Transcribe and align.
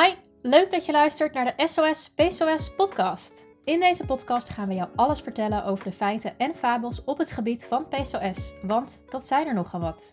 Hi, 0.00 0.14
leuk 0.42 0.70
dat 0.70 0.86
je 0.86 0.92
luistert 0.92 1.34
naar 1.34 1.54
de 1.56 1.68
SOS 1.68 2.14
PSOS 2.14 2.74
podcast. 2.74 3.46
In 3.64 3.80
deze 3.80 4.06
podcast 4.06 4.50
gaan 4.50 4.68
we 4.68 4.74
jou 4.74 4.88
alles 4.96 5.20
vertellen 5.20 5.64
over 5.64 5.84
de 5.84 5.92
feiten 5.92 6.38
en 6.38 6.54
fabels 6.54 7.04
op 7.04 7.18
het 7.18 7.30
gebied 7.30 7.66
van 7.66 7.88
PSOS, 7.88 8.54
want 8.62 9.04
dat 9.08 9.26
zijn 9.26 9.46
er 9.46 9.54
nogal 9.54 9.80
wat. 9.80 10.10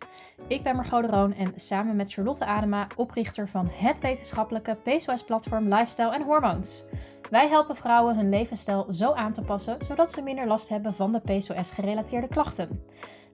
Ik 0.47 0.63
ben 0.63 0.76
Margot 0.76 1.04
de 1.04 1.10
Roon 1.10 1.34
en 1.34 1.54
samen 1.55 1.96
met 1.96 2.13
Charlotte 2.13 2.46
Adema, 2.46 2.88
oprichter 2.96 3.50
van 3.50 3.70
het 3.71 4.00
wetenschappelijke 4.00 4.75
PSOS-platform 4.84 5.64
Lifestyle 5.64 6.14
en 6.14 6.23
Hormoons. 6.23 6.86
Wij 7.30 7.48
helpen 7.48 7.75
vrouwen 7.75 8.16
hun 8.16 8.30
levensstijl 8.30 8.86
zo 8.89 9.14
aan 9.14 9.32
te 9.32 9.43
passen, 9.43 9.75
zodat 9.79 10.11
ze 10.11 10.21
minder 10.21 10.48
last 10.48 10.70
hebben 10.70 10.93
van 10.93 11.11
de 11.11 11.20
PCOS-gerelateerde 11.20 12.28
klachten. 12.28 12.84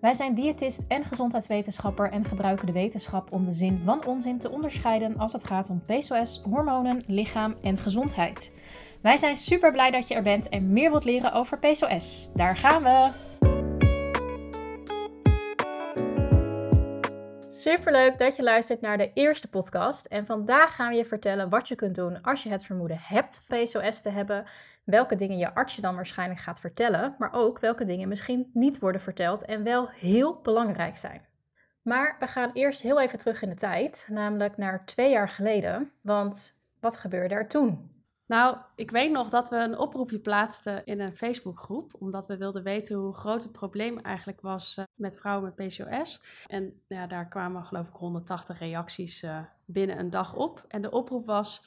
Wij 0.02 0.14
zijn 0.14 0.34
diëtist 0.34 0.86
en 0.88 1.04
gezondheidswetenschapper 1.04 2.12
en 2.12 2.26
gebruiken 2.26 2.66
de 2.66 2.71
wetenschap 2.71 3.31
om 3.31 3.45
de 3.45 3.52
zin 3.52 3.81
van 3.84 4.05
onzin 4.05 4.39
te 4.39 4.52
onderscheiden 4.52 5.18
als 5.18 5.34
het 5.34 5.44
gaat 5.44 5.70
om 5.70 5.84
PCOS, 5.85 6.41
hormonen, 6.49 7.02
lichaam 7.08 7.55
en 7.62 7.77
gezondheid. 7.77 8.52
Wij 9.02 9.18
zijn 9.18 9.35
super 9.35 9.71
blij 9.71 9.91
dat 9.91 10.07
je 10.07 10.16
er 10.16 10.23
bent 10.23 10.49
en 10.49 10.73
meer 10.73 10.90
wilt 10.90 11.04
leren 11.04 11.34
over 11.34 11.59
PCOS. 11.59 12.30
Daar 12.34 12.57
gaan 12.57 12.84
we! 12.84 13.34
Superleuk 17.68 18.20
dat 18.20 18.36
je 18.36 18.44
luistert 18.44 18.82
naar 18.82 18.98
de 18.98 19.12
eerste 19.14 19.48
podcast. 19.48 20.05
En 20.05 20.26
vandaag 20.26 20.76
gaan 20.76 20.90
we 20.90 20.96
je 20.96 21.05
vertellen 21.05 21.50
wat 21.50 21.68
je 21.68 21.76
kunt 21.76 21.96
doen 21.96 22.22
als 22.22 22.44
je 22.44 22.50
het 22.50 22.64
vermoeden 22.64 22.98
hebt 23.02 23.44
PCOS 23.48 24.02
te 24.02 24.10
hebben. 24.10 24.46
Welke 24.84 25.16
dingen 25.16 25.38
je 25.38 25.54
arts 25.54 25.76
je 25.76 25.82
dan 25.82 25.96
waarschijnlijk 25.96 26.40
gaat 26.40 26.60
vertellen, 26.60 27.16
maar 27.18 27.34
ook 27.34 27.60
welke 27.60 27.84
dingen 27.84 28.08
misschien 28.08 28.50
niet 28.54 28.80
worden 28.80 29.02
verteld 29.02 29.46
en 29.46 29.64
wel 29.64 29.90
heel 29.90 30.40
belangrijk 30.41 30.98
zijn. 30.98 31.22
Maar 31.82 32.16
we 32.20 32.28
gaan 32.28 32.52
eerst 32.54 32.82
heel 32.82 33.02
even 33.02 33.18
terug 33.18 33.41
in 33.41 33.50
de 33.50 33.55
tijd, 33.55 34.08
namelijk 34.12 34.58
naar 34.58 34.86
twee 34.86 35.12
jaar 35.12 35.30
geleden. 35.30 35.91
Want 36.02 36.62
wat 36.80 36.98
gebeurde 36.98 37.35
er 37.35 37.48
toen? 37.48 37.95
Nou, 38.27 38.57
ik 38.76 38.91
weet 38.91 39.12
nog 39.12 39.29
dat 39.29 39.49
we 39.49 39.55
een 39.55 39.77
oproepje 39.77 40.20
plaatsten 40.20 40.85
in 40.85 40.99
een 40.99 41.18
Facebookgroep, 41.18 41.91
omdat 41.99 42.27
we 42.27 42.37
wilden 42.37 42.63
weten 42.63 42.95
hoe 42.95 43.13
groot 43.13 43.43
het 43.43 43.51
probleem 43.51 43.99
eigenlijk 43.99 44.41
was 44.41 44.77
uh, 44.77 44.85
met 44.95 45.17
vrouwen 45.17 45.54
met 45.55 45.67
PCOS. 45.67 46.23
En 46.48 46.82
ja, 46.87 47.07
daar 47.07 47.27
kwamen 47.27 47.65
geloof 47.65 47.87
ik 47.87 47.93
180 47.93 48.59
reacties 48.59 49.23
uh, 49.23 49.40
binnen 49.65 49.99
een 49.99 50.09
dag 50.09 50.35
op. 50.35 50.65
En 50.67 50.82
de 50.82 50.91
oproep 50.91 51.26
was, 51.26 51.65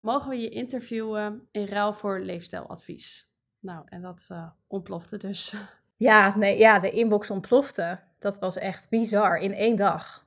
mogen 0.00 0.30
we 0.30 0.40
je 0.40 0.48
interviewen 0.48 1.48
in 1.50 1.66
ruil 1.66 1.92
voor 1.92 2.20
leefstijladvies? 2.20 3.32
Nou, 3.58 3.82
en 3.86 4.02
dat 4.02 4.28
uh, 4.32 4.46
ontplofte 4.66 5.16
dus. 5.16 5.54
Ja, 5.96 6.36
nee, 6.36 6.58
ja, 6.58 6.78
de 6.78 6.90
inbox 6.90 7.30
ontplofte. 7.30 7.98
Dat 8.18 8.38
was 8.38 8.56
echt 8.56 8.88
bizar 8.88 9.38
in 9.38 9.52
één 9.52 9.76
dag 9.76 10.26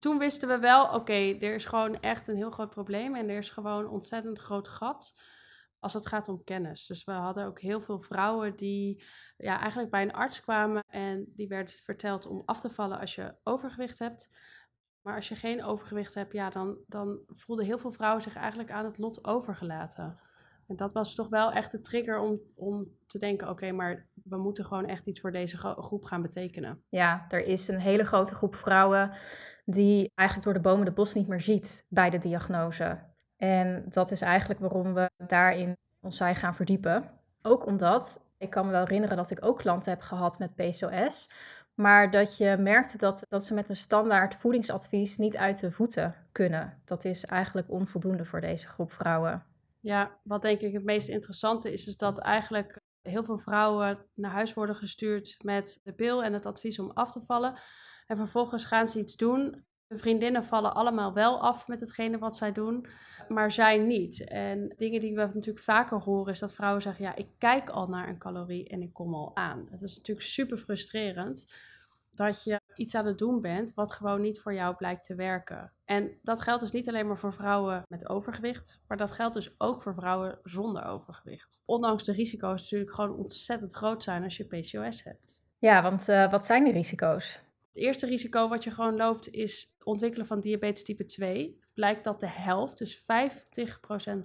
toen 0.00 0.18
wisten 0.18 0.48
we 0.48 0.58
wel, 0.58 0.94
oké, 0.94 1.12
er 1.12 1.54
is 1.54 1.64
gewoon 1.64 2.00
echt 2.00 2.28
een 2.28 2.36
heel 2.36 2.50
groot 2.50 2.70
probleem 2.70 3.14
en 3.14 3.28
er 3.28 3.38
is 3.38 3.50
gewoon 3.50 3.80
een 3.80 3.88
ontzettend 3.88 4.38
groot 4.38 4.68
gat 4.68 5.20
als 5.78 5.92
het 5.92 6.06
gaat 6.06 6.28
om 6.28 6.44
kennis. 6.44 6.86
Dus 6.86 7.04
we 7.04 7.12
hadden 7.12 7.46
ook 7.46 7.60
heel 7.60 7.80
veel 7.80 8.00
vrouwen 8.00 8.56
die 8.56 9.04
ja, 9.36 9.58
eigenlijk 9.58 9.90
bij 9.90 10.02
een 10.02 10.12
arts 10.12 10.40
kwamen 10.40 10.82
en 10.86 11.32
die 11.36 11.48
werd 11.48 11.72
verteld 11.72 12.26
om 12.26 12.42
af 12.44 12.60
te 12.60 12.70
vallen 12.70 12.98
als 12.98 13.14
je 13.14 13.36
overgewicht 13.42 13.98
hebt. 13.98 14.30
Maar 15.00 15.14
als 15.14 15.28
je 15.28 15.36
geen 15.36 15.64
overgewicht 15.64 16.14
hebt, 16.14 16.32
ja, 16.32 16.50
dan, 16.50 16.78
dan 16.86 17.22
voelden 17.26 17.64
heel 17.64 17.78
veel 17.78 17.92
vrouwen 17.92 18.22
zich 18.22 18.36
eigenlijk 18.36 18.70
aan 18.70 18.84
het 18.84 18.98
lot 18.98 19.24
overgelaten. 19.24 20.20
En 20.70 20.76
dat 20.76 20.92
was 20.92 21.14
toch 21.14 21.28
wel 21.28 21.52
echt 21.52 21.72
de 21.72 21.80
trigger 21.80 22.18
om, 22.18 22.40
om 22.54 22.96
te 23.06 23.18
denken: 23.18 23.48
oké, 23.48 23.72
maar 23.72 24.06
we 24.24 24.36
moeten 24.36 24.64
gewoon 24.64 24.86
echt 24.86 25.06
iets 25.06 25.20
voor 25.20 25.32
deze 25.32 25.56
groep 25.56 26.04
gaan 26.04 26.22
betekenen. 26.22 26.82
Ja, 26.88 27.24
er 27.28 27.44
is 27.44 27.68
een 27.68 27.78
hele 27.78 28.04
grote 28.04 28.34
groep 28.34 28.54
vrouwen 28.54 29.10
die 29.64 30.12
eigenlijk 30.14 30.48
door 30.48 30.62
de 30.62 30.68
bomen 30.68 30.84
de 30.84 30.92
bos 30.92 31.14
niet 31.14 31.28
meer 31.28 31.40
ziet 31.40 31.86
bij 31.88 32.10
de 32.10 32.18
diagnose. 32.18 32.98
En 33.36 33.84
dat 33.88 34.10
is 34.10 34.20
eigenlijk 34.20 34.60
waarom 34.60 34.94
we 34.94 35.10
daarin 35.26 35.76
ons 36.00 36.16
zijn 36.16 36.36
gaan 36.36 36.54
verdiepen. 36.54 37.04
Ook 37.42 37.66
omdat, 37.66 38.26
ik 38.38 38.50
kan 38.50 38.66
me 38.66 38.70
wel 38.72 38.84
herinneren 38.84 39.16
dat 39.16 39.30
ik 39.30 39.44
ook 39.44 39.58
klanten 39.58 39.92
heb 39.92 40.00
gehad 40.00 40.38
met 40.38 40.54
PCOS. 40.54 41.30
Maar 41.74 42.10
dat 42.10 42.36
je 42.36 42.56
merkte 42.58 42.96
dat, 42.96 43.24
dat 43.28 43.44
ze 43.44 43.54
met 43.54 43.68
een 43.68 43.76
standaard 43.76 44.34
voedingsadvies 44.34 45.16
niet 45.16 45.36
uit 45.36 45.60
de 45.60 45.70
voeten 45.70 46.14
kunnen. 46.32 46.80
Dat 46.84 47.04
is 47.04 47.24
eigenlijk 47.24 47.70
onvoldoende 47.70 48.24
voor 48.24 48.40
deze 48.40 48.68
groep 48.68 48.92
vrouwen. 48.92 49.49
Ja, 49.80 50.20
wat 50.22 50.42
denk 50.42 50.60
ik 50.60 50.72
het 50.72 50.84
meest 50.84 51.08
interessante 51.08 51.72
is, 51.72 51.86
is 51.86 51.96
dat 51.96 52.18
eigenlijk 52.18 52.80
heel 53.02 53.24
veel 53.24 53.38
vrouwen 53.38 54.06
naar 54.14 54.30
huis 54.30 54.54
worden 54.54 54.74
gestuurd 54.74 55.36
met 55.42 55.80
de 55.82 55.92
pil 55.92 56.24
en 56.24 56.32
het 56.32 56.46
advies 56.46 56.78
om 56.78 56.90
af 56.90 57.12
te 57.12 57.20
vallen. 57.20 57.58
En 58.06 58.16
vervolgens 58.16 58.64
gaan 58.64 58.88
ze 58.88 58.98
iets 58.98 59.16
doen. 59.16 59.64
Vriendinnen 59.88 60.44
vallen 60.44 60.74
allemaal 60.74 61.12
wel 61.12 61.40
af 61.40 61.68
met 61.68 61.80
hetgene 61.80 62.18
wat 62.18 62.36
zij 62.36 62.52
doen, 62.52 62.86
maar 63.28 63.52
zij 63.52 63.78
niet. 63.78 64.28
En 64.28 64.74
dingen 64.76 65.00
die 65.00 65.14
we 65.14 65.20
natuurlijk 65.20 65.64
vaker 65.64 65.98
horen 65.98 66.32
is 66.32 66.38
dat 66.38 66.54
vrouwen 66.54 66.82
zeggen: 66.82 67.04
Ja, 67.04 67.16
ik 67.16 67.28
kijk 67.38 67.70
al 67.70 67.86
naar 67.86 68.08
een 68.08 68.18
calorie 68.18 68.68
en 68.68 68.82
ik 68.82 68.92
kom 68.92 69.14
al 69.14 69.36
aan. 69.36 69.68
Het 69.70 69.82
is 69.82 69.96
natuurlijk 69.96 70.26
super 70.26 70.58
frustrerend 70.58 71.54
dat 72.14 72.44
je 72.44 72.60
iets 72.74 72.94
aan 72.94 73.06
het 73.06 73.18
doen 73.18 73.40
bent 73.40 73.74
wat 73.74 73.92
gewoon 73.92 74.20
niet 74.20 74.40
voor 74.40 74.54
jou 74.54 74.76
blijkt 74.76 75.04
te 75.04 75.14
werken. 75.14 75.72
En 75.84 76.18
dat 76.22 76.40
geldt 76.40 76.60
dus 76.60 76.70
niet 76.70 76.88
alleen 76.88 77.06
maar 77.06 77.18
voor 77.18 77.32
vrouwen 77.32 77.82
met 77.88 78.08
overgewicht, 78.08 78.82
maar 78.88 78.96
dat 78.96 79.12
geldt 79.12 79.34
dus 79.34 79.54
ook 79.58 79.82
voor 79.82 79.94
vrouwen 79.94 80.38
zonder 80.42 80.84
overgewicht. 80.84 81.62
Ondanks 81.64 82.04
de 82.04 82.12
risico's 82.12 82.62
natuurlijk 82.62 82.92
gewoon 82.92 83.16
ontzettend 83.16 83.72
groot 83.72 84.02
zijn 84.02 84.22
als 84.22 84.36
je 84.36 84.44
PCOS 84.44 85.04
hebt. 85.04 85.42
Ja, 85.58 85.82
want 85.82 86.08
uh, 86.08 86.30
wat 86.30 86.46
zijn 86.46 86.64
de 86.64 86.70
risico's? 86.70 87.32
Het 87.72 87.82
eerste 87.82 88.06
risico 88.06 88.48
wat 88.48 88.64
je 88.64 88.70
gewoon 88.70 88.96
loopt 88.96 89.28
is 89.28 89.74
het 89.78 89.86
ontwikkelen 89.86 90.26
van 90.26 90.40
diabetes 90.40 90.84
type 90.84 91.04
2. 91.04 91.60
Blijkt 91.80 92.04
dat 92.04 92.20
de 92.20 92.28
helft, 92.28 92.78
dus 92.78 92.98
50% 92.98 93.04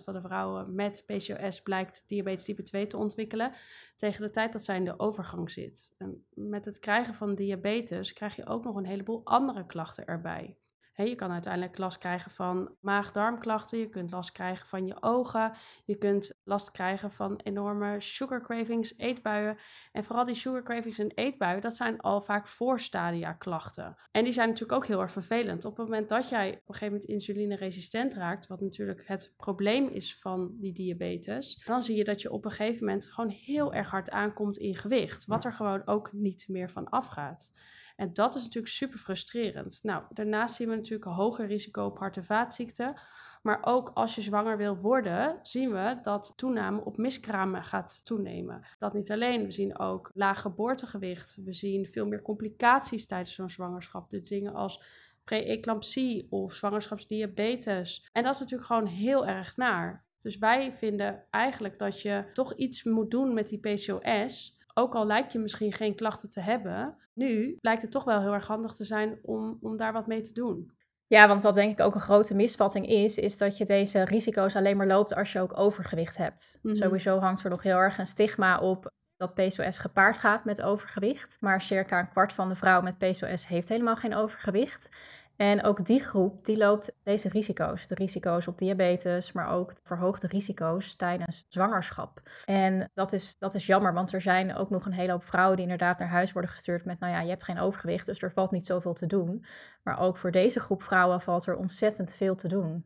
van 0.03 0.13
de 0.13 0.21
vrouwen 0.21 0.75
met 0.75 1.03
PCOS, 1.05 1.61
blijkt 1.61 2.03
diabetes 2.07 2.43
type 2.43 2.63
2 2.63 2.87
te 2.87 2.97
ontwikkelen. 2.97 3.51
Tegen 3.95 4.21
de 4.21 4.29
tijd 4.29 4.53
dat 4.53 4.63
zij 4.63 4.75
in 4.75 4.85
de 4.85 4.99
overgang 4.99 5.51
zit. 5.51 5.95
En 5.97 6.25
met 6.33 6.65
het 6.65 6.79
krijgen 6.79 7.15
van 7.15 7.35
diabetes 7.35 8.13
krijg 8.13 8.35
je 8.35 8.47
ook 8.47 8.63
nog 8.63 8.75
een 8.75 8.85
heleboel 8.85 9.21
andere 9.23 9.65
klachten 9.65 10.05
erbij 10.05 10.57
je 11.03 11.15
kan 11.15 11.31
uiteindelijk 11.31 11.77
last 11.77 11.97
krijgen 11.97 12.31
van 12.31 12.75
maag-darmklachten, 12.79 13.79
je 13.79 13.89
kunt 13.89 14.11
last 14.11 14.31
krijgen 14.31 14.67
van 14.67 14.85
je 14.85 14.97
ogen, 14.99 15.53
je 15.85 15.97
kunt 15.97 16.39
last 16.43 16.71
krijgen 16.71 17.11
van 17.11 17.39
enorme 17.43 17.99
sugar 17.99 18.41
cravings, 18.41 18.93
eetbuien. 18.97 19.57
En 19.91 20.03
vooral 20.03 20.25
die 20.25 20.35
sugar 20.35 20.63
cravings 20.63 20.99
en 20.99 21.11
eetbuien, 21.15 21.61
dat 21.61 21.75
zijn 21.75 21.99
al 21.99 22.21
vaak 22.21 22.47
voorstadia 22.47 23.33
klachten. 23.33 23.97
En 24.11 24.23
die 24.23 24.33
zijn 24.33 24.47
natuurlijk 24.49 24.77
ook 24.77 24.87
heel 24.87 25.01
erg 25.01 25.11
vervelend. 25.11 25.65
Op 25.65 25.77
het 25.77 25.87
moment 25.87 26.09
dat 26.09 26.29
jij 26.29 26.49
op 26.49 26.53
een 26.55 26.73
gegeven 26.73 26.93
moment 26.93 27.09
insulineresistent 27.09 28.13
raakt, 28.13 28.47
wat 28.47 28.61
natuurlijk 28.61 29.07
het 29.07 29.33
probleem 29.37 29.87
is 29.87 30.17
van 30.17 30.55
die 30.59 30.73
diabetes, 30.73 31.61
dan 31.65 31.83
zie 31.83 31.95
je 31.95 32.03
dat 32.03 32.21
je 32.21 32.31
op 32.31 32.45
een 32.45 32.51
gegeven 32.51 32.85
moment 32.85 33.05
gewoon 33.05 33.29
heel 33.29 33.73
erg 33.73 33.89
hard 33.89 34.09
aankomt 34.09 34.57
in 34.57 34.75
gewicht, 34.75 35.25
wat 35.25 35.45
er 35.45 35.53
gewoon 35.53 35.87
ook 35.87 36.13
niet 36.13 36.45
meer 36.47 36.69
van 36.69 36.89
afgaat. 36.89 37.51
En 37.95 38.13
dat 38.13 38.35
is 38.35 38.43
natuurlijk 38.43 38.73
super 38.73 38.99
frustrerend. 38.99 39.79
Nou, 39.83 40.03
daarnaast 40.09 40.55
zien 40.55 40.69
we 40.69 40.75
natuurlijk 40.75 41.05
een 41.05 41.11
hoger 41.11 41.47
risico 41.47 41.85
op 41.85 41.97
hart- 41.97 42.17
en 42.17 42.25
vaatziekten. 42.25 42.99
Maar 43.41 43.59
ook 43.61 43.91
als 43.93 44.15
je 44.15 44.21
zwanger 44.21 44.57
wil 44.57 44.75
worden, 44.77 45.39
zien 45.41 45.71
we 45.71 45.99
dat 46.01 46.33
toename 46.35 46.85
op 46.85 46.97
miskramen 46.97 47.63
gaat 47.63 48.05
toenemen. 48.05 48.65
Dat 48.79 48.93
niet 48.93 49.11
alleen, 49.11 49.45
we 49.45 49.51
zien 49.51 49.79
ook 49.79 50.11
laag 50.13 50.41
geboortegewicht. 50.41 51.37
We 51.43 51.53
zien 51.53 51.85
veel 51.85 52.07
meer 52.07 52.21
complicaties 52.21 53.07
tijdens 53.07 53.35
zo'n 53.35 53.49
zwangerschap. 53.49 54.09
Dus 54.09 54.23
dingen 54.23 54.53
als 54.53 54.83
pre-eclampsie 55.23 56.27
of 56.29 56.53
zwangerschapsdiabetes. 56.53 58.09
En 58.11 58.23
dat 58.23 58.33
is 58.33 58.39
natuurlijk 58.39 58.67
gewoon 58.67 58.85
heel 58.85 59.25
erg 59.27 59.57
naar. 59.57 60.05
Dus 60.19 60.37
wij 60.37 60.73
vinden 60.73 61.23
eigenlijk 61.29 61.77
dat 61.77 62.01
je 62.01 62.25
toch 62.33 62.53
iets 62.53 62.83
moet 62.83 63.11
doen 63.11 63.33
met 63.33 63.47
die 63.49 63.59
PCOS. 63.59 64.59
Ook 64.77 64.95
al 64.95 65.05
lijkt 65.05 65.33
je 65.33 65.39
misschien 65.39 65.73
geen 65.73 65.95
klachten 65.95 66.29
te 66.29 66.41
hebben, 66.41 66.97
nu 67.13 67.57
blijkt 67.61 67.81
het 67.81 67.91
toch 67.91 68.03
wel 68.03 68.21
heel 68.21 68.33
erg 68.33 68.47
handig 68.47 68.73
te 68.73 68.85
zijn 68.85 69.19
om, 69.21 69.57
om 69.61 69.77
daar 69.77 69.93
wat 69.93 70.07
mee 70.07 70.21
te 70.21 70.33
doen. 70.33 70.71
Ja, 71.07 71.27
want 71.27 71.41
wat 71.41 71.53
denk 71.53 71.71
ik 71.71 71.85
ook 71.85 71.95
een 71.95 72.01
grote 72.01 72.35
misvatting 72.35 72.87
is, 72.87 73.17
is 73.17 73.37
dat 73.37 73.57
je 73.57 73.65
deze 73.65 74.03
risico's 74.03 74.55
alleen 74.55 74.77
maar 74.77 74.87
loopt 74.87 75.15
als 75.15 75.31
je 75.31 75.39
ook 75.39 75.59
overgewicht 75.59 76.17
hebt. 76.17 76.59
Mhm. 76.61 76.75
Sowieso 76.75 77.19
hangt 77.19 77.43
er 77.43 77.49
nog 77.49 77.63
heel 77.63 77.77
erg 77.77 77.97
een 77.97 78.05
stigma 78.05 78.59
op 78.59 78.91
dat 79.17 79.33
PCOS 79.33 79.79
gepaard 79.79 80.17
gaat 80.17 80.45
met 80.45 80.61
overgewicht. 80.61 81.37
Maar 81.41 81.61
circa 81.61 81.99
een 81.99 82.09
kwart 82.09 82.33
van 82.33 82.47
de 82.47 82.55
vrouwen 82.55 82.83
met 82.83 82.97
PCOS 82.97 83.47
heeft 83.47 83.69
helemaal 83.69 83.95
geen 83.95 84.15
overgewicht. 84.15 84.97
En 85.35 85.63
ook 85.63 85.85
die 85.85 85.99
groep 85.99 86.45
die 86.45 86.57
loopt 86.57 86.95
deze 87.03 87.29
risico's. 87.29 87.87
De 87.87 87.95
risico's 87.95 88.47
op 88.47 88.57
diabetes, 88.57 89.31
maar 89.31 89.49
ook 89.49 89.73
verhoogde 89.83 90.27
risico's 90.27 90.95
tijdens 90.95 91.45
zwangerschap. 91.49 92.21
En 92.45 92.89
dat 92.93 93.13
is, 93.13 93.37
dat 93.37 93.53
is 93.53 93.65
jammer, 93.65 93.93
want 93.93 94.13
er 94.13 94.21
zijn 94.21 94.55
ook 94.55 94.69
nog 94.69 94.85
een 94.85 94.93
hele 94.93 95.11
hoop 95.11 95.23
vrouwen 95.23 95.55
die 95.55 95.65
inderdaad 95.65 95.99
naar 95.99 96.09
huis 96.09 96.31
worden 96.31 96.51
gestuurd 96.51 96.85
met, 96.85 96.99
nou 96.99 97.13
ja, 97.13 97.21
je 97.21 97.29
hebt 97.29 97.43
geen 97.43 97.59
overgewicht, 97.59 98.05
dus 98.05 98.21
er 98.21 98.31
valt 98.31 98.51
niet 98.51 98.65
zoveel 98.65 98.93
te 98.93 99.05
doen. 99.05 99.45
Maar 99.83 99.99
ook 99.99 100.17
voor 100.17 100.31
deze 100.31 100.59
groep 100.59 100.83
vrouwen 100.83 101.21
valt 101.21 101.45
er 101.45 101.55
ontzettend 101.55 102.13
veel 102.13 102.35
te 102.35 102.47
doen. 102.47 102.85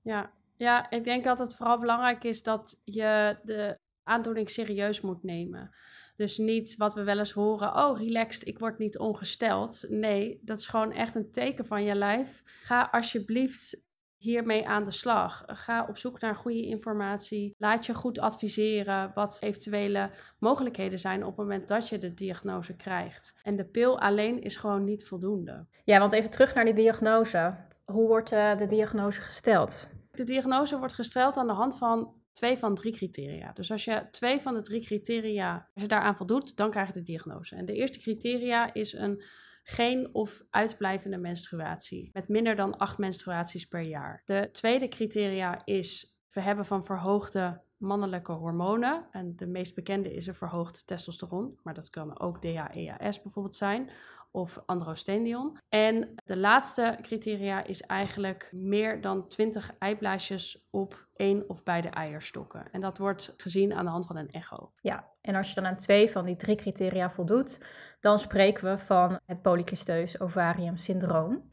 Ja, 0.00 0.30
ja 0.56 0.90
ik 0.90 1.04
denk 1.04 1.24
dat 1.24 1.38
het 1.38 1.54
vooral 1.54 1.78
belangrijk 1.78 2.24
is 2.24 2.42
dat 2.42 2.80
je 2.84 3.38
de 3.42 3.78
aandoening 4.02 4.50
serieus 4.50 5.00
moet 5.00 5.22
nemen. 5.22 5.74
Dus 6.18 6.38
niet 6.38 6.76
wat 6.76 6.94
we 6.94 7.02
wel 7.02 7.18
eens 7.18 7.32
horen, 7.32 7.76
oh 7.76 7.98
relaxed, 7.98 8.46
ik 8.46 8.58
word 8.58 8.78
niet 8.78 8.98
ongesteld. 8.98 9.84
Nee, 9.88 10.40
dat 10.42 10.58
is 10.58 10.66
gewoon 10.66 10.92
echt 10.92 11.14
een 11.14 11.30
teken 11.30 11.66
van 11.66 11.82
je 11.84 11.94
lijf. 11.94 12.42
Ga 12.44 12.88
alsjeblieft 12.92 13.86
hiermee 14.16 14.68
aan 14.68 14.84
de 14.84 14.90
slag. 14.90 15.42
Ga 15.46 15.86
op 15.88 15.98
zoek 15.98 16.20
naar 16.20 16.34
goede 16.34 16.66
informatie. 16.66 17.54
Laat 17.58 17.86
je 17.86 17.94
goed 17.94 18.18
adviseren 18.18 19.10
wat 19.14 19.36
eventuele 19.40 20.10
mogelijkheden 20.38 20.98
zijn 20.98 21.20
op 21.24 21.36
het 21.36 21.46
moment 21.46 21.68
dat 21.68 21.88
je 21.88 21.98
de 21.98 22.14
diagnose 22.14 22.76
krijgt. 22.76 23.34
En 23.42 23.56
de 23.56 23.64
pil 23.64 24.00
alleen 24.00 24.42
is 24.42 24.56
gewoon 24.56 24.84
niet 24.84 25.06
voldoende. 25.06 25.66
Ja, 25.84 25.98
want 25.98 26.12
even 26.12 26.30
terug 26.30 26.54
naar 26.54 26.64
die 26.64 26.74
diagnose. 26.74 27.56
Hoe 27.84 28.06
wordt 28.06 28.32
uh, 28.32 28.56
de 28.56 28.66
diagnose 28.66 29.20
gesteld? 29.20 29.88
De 30.10 30.24
diagnose 30.24 30.78
wordt 30.78 30.94
gesteld 30.94 31.36
aan 31.36 31.46
de 31.46 31.52
hand 31.52 31.76
van 31.76 32.14
twee 32.38 32.58
van 32.58 32.74
drie 32.74 32.92
criteria. 32.92 33.52
Dus 33.52 33.70
als 33.70 33.84
je 33.84 34.06
twee 34.10 34.40
van 34.40 34.54
de 34.54 34.60
drie 34.60 34.84
criteria, 34.84 35.68
als 35.74 35.82
je 35.82 35.88
daaraan 35.88 36.16
voldoet, 36.16 36.56
dan 36.56 36.70
krijg 36.70 36.86
je 36.86 36.92
de 36.92 37.02
diagnose. 37.02 37.56
En 37.56 37.64
de 37.64 37.72
eerste 37.72 37.98
criteria 37.98 38.74
is 38.74 38.92
een 38.92 39.22
geen 39.62 40.14
of 40.14 40.42
uitblijvende 40.50 41.18
menstruatie 41.18 42.10
met 42.12 42.28
minder 42.28 42.56
dan 42.56 42.76
acht 42.76 42.98
menstruaties 42.98 43.64
per 43.64 43.80
jaar. 43.80 44.22
De 44.24 44.48
tweede 44.52 44.88
criteria 44.88 45.64
is 45.64 46.18
we 46.30 46.40
hebben 46.40 46.66
van 46.66 46.84
verhoogde 46.84 47.62
mannelijke 47.78 48.32
hormonen. 48.32 49.06
En 49.10 49.36
de 49.36 49.46
meest 49.46 49.74
bekende 49.74 50.14
is 50.14 50.26
een 50.26 50.34
verhoogd 50.34 50.86
testosteron, 50.86 51.58
maar 51.62 51.74
dat 51.74 51.90
kan 51.90 52.20
ook 52.20 52.40
DHEAS 52.40 53.22
bijvoorbeeld 53.22 53.56
zijn 53.56 53.90
of 54.30 54.62
androstendion. 54.66 55.58
En 55.68 56.14
de 56.24 56.36
laatste 56.36 56.98
criteria 57.02 57.64
is 57.64 57.80
eigenlijk 57.80 58.50
meer 58.52 59.00
dan 59.00 59.28
20 59.28 59.74
eiblaasjes 59.78 60.66
op 60.70 61.06
één 61.14 61.48
of 61.48 61.62
beide 61.62 61.88
eierstokken. 61.88 62.72
En 62.72 62.80
dat 62.80 62.98
wordt 62.98 63.34
gezien 63.36 63.72
aan 63.72 63.84
de 63.84 63.90
hand 63.90 64.06
van 64.06 64.16
een 64.16 64.28
echo. 64.28 64.72
Ja, 64.80 65.08
en 65.20 65.34
als 65.34 65.48
je 65.48 65.54
dan 65.54 65.66
aan 65.66 65.76
twee 65.76 66.10
van 66.10 66.24
die 66.24 66.36
drie 66.36 66.56
criteria 66.56 67.10
voldoet, 67.10 67.68
dan 68.00 68.18
spreken 68.18 68.70
we 68.70 68.78
van 68.78 69.20
het 69.26 69.42
polycysteus 69.42 70.20
ovarium 70.20 70.76
syndroom. 70.76 71.48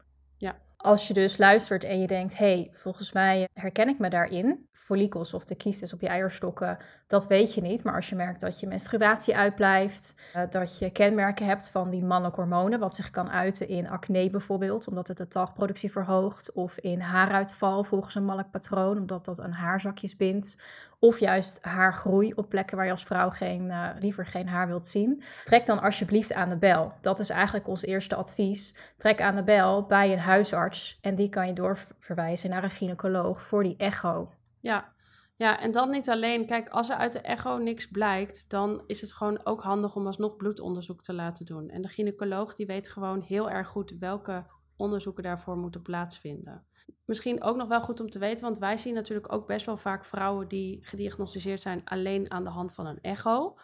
Als 0.86 1.08
je 1.08 1.14
dus 1.14 1.38
luistert 1.38 1.84
en 1.84 2.00
je 2.00 2.06
denkt, 2.06 2.38
hey, 2.38 2.68
volgens 2.72 3.12
mij 3.12 3.48
herken 3.52 3.88
ik 3.88 3.98
me 3.98 4.08
daarin, 4.08 4.68
follicels 4.72 5.34
of 5.34 5.44
de 5.44 5.54
kiestes 5.54 5.92
op 5.92 6.00
je 6.00 6.08
eierstokken, 6.08 6.78
dat 7.06 7.26
weet 7.26 7.54
je 7.54 7.60
niet. 7.60 7.84
Maar 7.84 7.94
als 7.94 8.08
je 8.08 8.14
merkt 8.14 8.40
dat 8.40 8.60
je 8.60 8.66
menstruatie 8.66 9.36
uitblijft, 9.36 10.14
uh, 10.36 10.42
dat 10.50 10.78
je 10.78 10.90
kenmerken 10.90 11.46
hebt 11.46 11.68
van 11.68 11.90
die 11.90 12.04
mannelijke 12.04 12.40
hormonen, 12.40 12.78
wat 12.78 12.94
zich 12.94 13.10
kan 13.10 13.30
uiten 13.30 13.68
in 13.68 13.88
acne 13.88 14.30
bijvoorbeeld, 14.30 14.88
omdat 14.88 15.08
het 15.08 15.16
de 15.16 15.28
talgproductie 15.28 15.92
verhoogt, 15.92 16.52
of 16.52 16.78
in 16.78 17.00
haaruitval 17.00 17.84
volgens 17.84 18.14
een 18.14 18.24
mannelijk 18.24 18.50
patroon, 18.50 18.98
omdat 18.98 19.24
dat 19.24 19.40
aan 19.40 19.52
haarzakjes 19.52 20.16
bindt, 20.16 20.62
of 21.06 21.18
juist 21.18 21.64
haargroei 21.64 22.32
op 22.32 22.48
plekken 22.48 22.76
waar 22.76 22.86
je 22.86 22.90
als 22.90 23.04
vrouw 23.04 23.30
geen, 23.30 23.64
uh, 23.64 23.88
liever 24.00 24.26
geen 24.26 24.48
haar 24.48 24.66
wilt 24.66 24.86
zien. 24.86 25.22
Trek 25.44 25.66
dan 25.66 25.82
alsjeblieft 25.82 26.32
aan 26.32 26.48
de 26.48 26.56
bel. 26.56 26.92
Dat 27.00 27.18
is 27.18 27.30
eigenlijk 27.30 27.68
ons 27.68 27.84
eerste 27.84 28.14
advies. 28.14 28.76
Trek 28.96 29.20
aan 29.20 29.36
de 29.36 29.44
bel 29.44 29.82
bij 29.82 30.12
een 30.12 30.18
huisarts 30.18 30.98
en 31.00 31.14
die 31.14 31.28
kan 31.28 31.46
je 31.46 31.52
doorverwijzen 31.52 32.50
naar 32.50 32.64
een 32.64 32.70
gynaecoloog 32.70 33.42
voor 33.42 33.62
die 33.62 33.76
echo. 33.76 34.32
Ja, 34.60 34.94
ja, 35.34 35.60
en 35.60 35.72
dan 35.72 35.90
niet 35.90 36.08
alleen. 36.08 36.46
Kijk, 36.46 36.68
als 36.68 36.90
er 36.90 36.96
uit 36.96 37.12
de 37.12 37.20
echo 37.20 37.58
niks 37.58 37.88
blijkt, 37.88 38.50
dan 38.50 38.82
is 38.86 39.00
het 39.00 39.12
gewoon 39.12 39.40
ook 39.44 39.62
handig 39.62 39.96
om 39.96 40.06
alsnog 40.06 40.36
bloedonderzoek 40.36 41.02
te 41.02 41.12
laten 41.12 41.46
doen. 41.46 41.70
En 41.70 41.82
de 41.82 41.88
gynaecoloog 41.88 42.54
die 42.54 42.66
weet 42.66 42.88
gewoon 42.88 43.20
heel 43.20 43.50
erg 43.50 43.68
goed 43.68 43.94
welke 43.98 44.44
onderzoeken 44.76 45.22
daarvoor 45.22 45.56
moeten 45.56 45.82
plaatsvinden. 45.82 46.66
Misschien 47.04 47.42
ook 47.42 47.56
nog 47.56 47.68
wel 47.68 47.80
goed 47.80 48.00
om 48.00 48.10
te 48.10 48.18
weten, 48.18 48.44
want 48.44 48.58
wij 48.58 48.76
zien 48.76 48.94
natuurlijk 48.94 49.32
ook 49.32 49.46
best 49.46 49.66
wel 49.66 49.76
vaak 49.76 50.04
vrouwen 50.04 50.48
die 50.48 50.78
gediagnosticeerd 50.86 51.62
zijn 51.62 51.84
alleen 51.84 52.30
aan 52.30 52.44
de 52.44 52.50
hand 52.50 52.74
van 52.74 52.86
een 52.86 53.00
echo, 53.00 53.58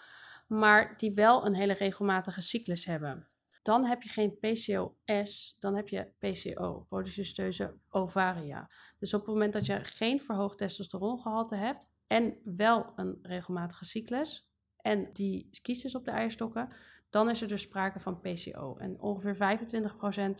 maar 0.48 0.96
die 0.96 1.14
wel 1.14 1.46
een 1.46 1.54
hele 1.54 1.72
regelmatige 1.72 2.40
cyclus 2.40 2.84
hebben. 2.84 3.26
Dan 3.62 3.84
heb 3.84 4.02
je 4.02 4.08
geen 4.08 4.38
PCOS, 4.38 5.56
dan 5.58 5.74
heb 5.74 5.88
je 5.88 6.12
PCO, 6.18 6.86
polycysteuze 6.88 7.78
ovaria. 7.88 8.70
Dus 8.98 9.14
op 9.14 9.20
het 9.20 9.28
moment 9.28 9.52
dat 9.52 9.66
je 9.66 9.84
geen 9.84 10.20
verhoogd 10.20 10.58
testosterongehalte 10.58 11.56
hebt 11.56 11.90
en 12.06 12.36
wel 12.44 12.92
een 12.96 13.18
regelmatige 13.22 13.84
cyclus 13.84 14.48
en 14.76 15.12
die 15.12 15.48
kiesjes 15.62 15.94
op 15.94 16.04
de 16.04 16.10
eierstokken, 16.10 16.68
dan 17.10 17.30
is 17.30 17.42
er 17.42 17.48
dus 17.48 17.62
sprake 17.62 18.00
van 18.00 18.20
PCO. 18.20 18.76
En 18.76 19.00
ongeveer 19.00 19.58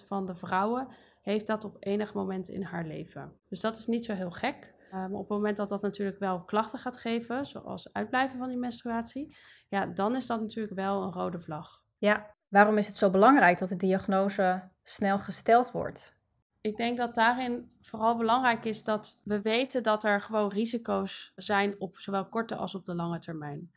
25% 0.03 0.07
van 0.07 0.27
de 0.27 0.35
vrouwen 0.35 0.89
heeft 1.23 1.47
dat 1.47 1.65
op 1.65 1.77
enig 1.79 2.15
moment 2.15 2.49
in 2.49 2.63
haar 2.63 2.87
leven. 2.87 3.33
Dus 3.49 3.61
dat 3.61 3.77
is 3.77 3.87
niet 3.87 4.05
zo 4.05 4.15
heel 4.15 4.31
gek. 4.31 4.75
Um, 4.95 5.15
op 5.15 5.21
het 5.21 5.29
moment 5.29 5.57
dat 5.57 5.69
dat 5.69 5.83
natuurlijk 5.83 6.19
wel 6.19 6.45
klachten 6.45 6.79
gaat 6.79 6.99
geven, 6.99 7.47
zoals 7.47 7.93
uitblijven 7.93 8.39
van 8.39 8.49
die 8.49 8.59
menstruatie, 8.59 9.37
ja, 9.69 9.87
dan 9.87 10.17
is 10.17 10.27
dat 10.27 10.41
natuurlijk 10.41 10.75
wel 10.75 11.03
een 11.03 11.13
rode 11.13 11.41
vlag. 11.41 11.83
Ja, 11.99 12.35
waarom 12.49 12.79
is 12.79 12.87
het 12.87 12.97
zo 12.97 13.11
belangrijk 13.11 13.59
dat 13.59 13.69
de 13.69 13.77
diagnose 13.77 14.71
snel 14.83 15.19
gesteld 15.19 15.71
wordt? 15.71 16.21
Ik 16.61 16.77
denk 16.77 16.97
dat 16.97 17.15
daarin 17.15 17.71
vooral 17.81 18.17
belangrijk 18.17 18.65
is 18.65 18.85
dat 18.85 19.21
we 19.25 19.41
weten 19.41 19.83
dat 19.83 20.05
er 20.05 20.21
gewoon 20.21 20.49
risico's 20.49 21.33
zijn 21.37 21.75
op 21.81 21.99
zowel 21.99 22.29
korte 22.29 22.57
als 22.57 22.75
op 22.75 22.85
de 22.85 22.95
lange 22.95 23.19
termijn. 23.19 23.73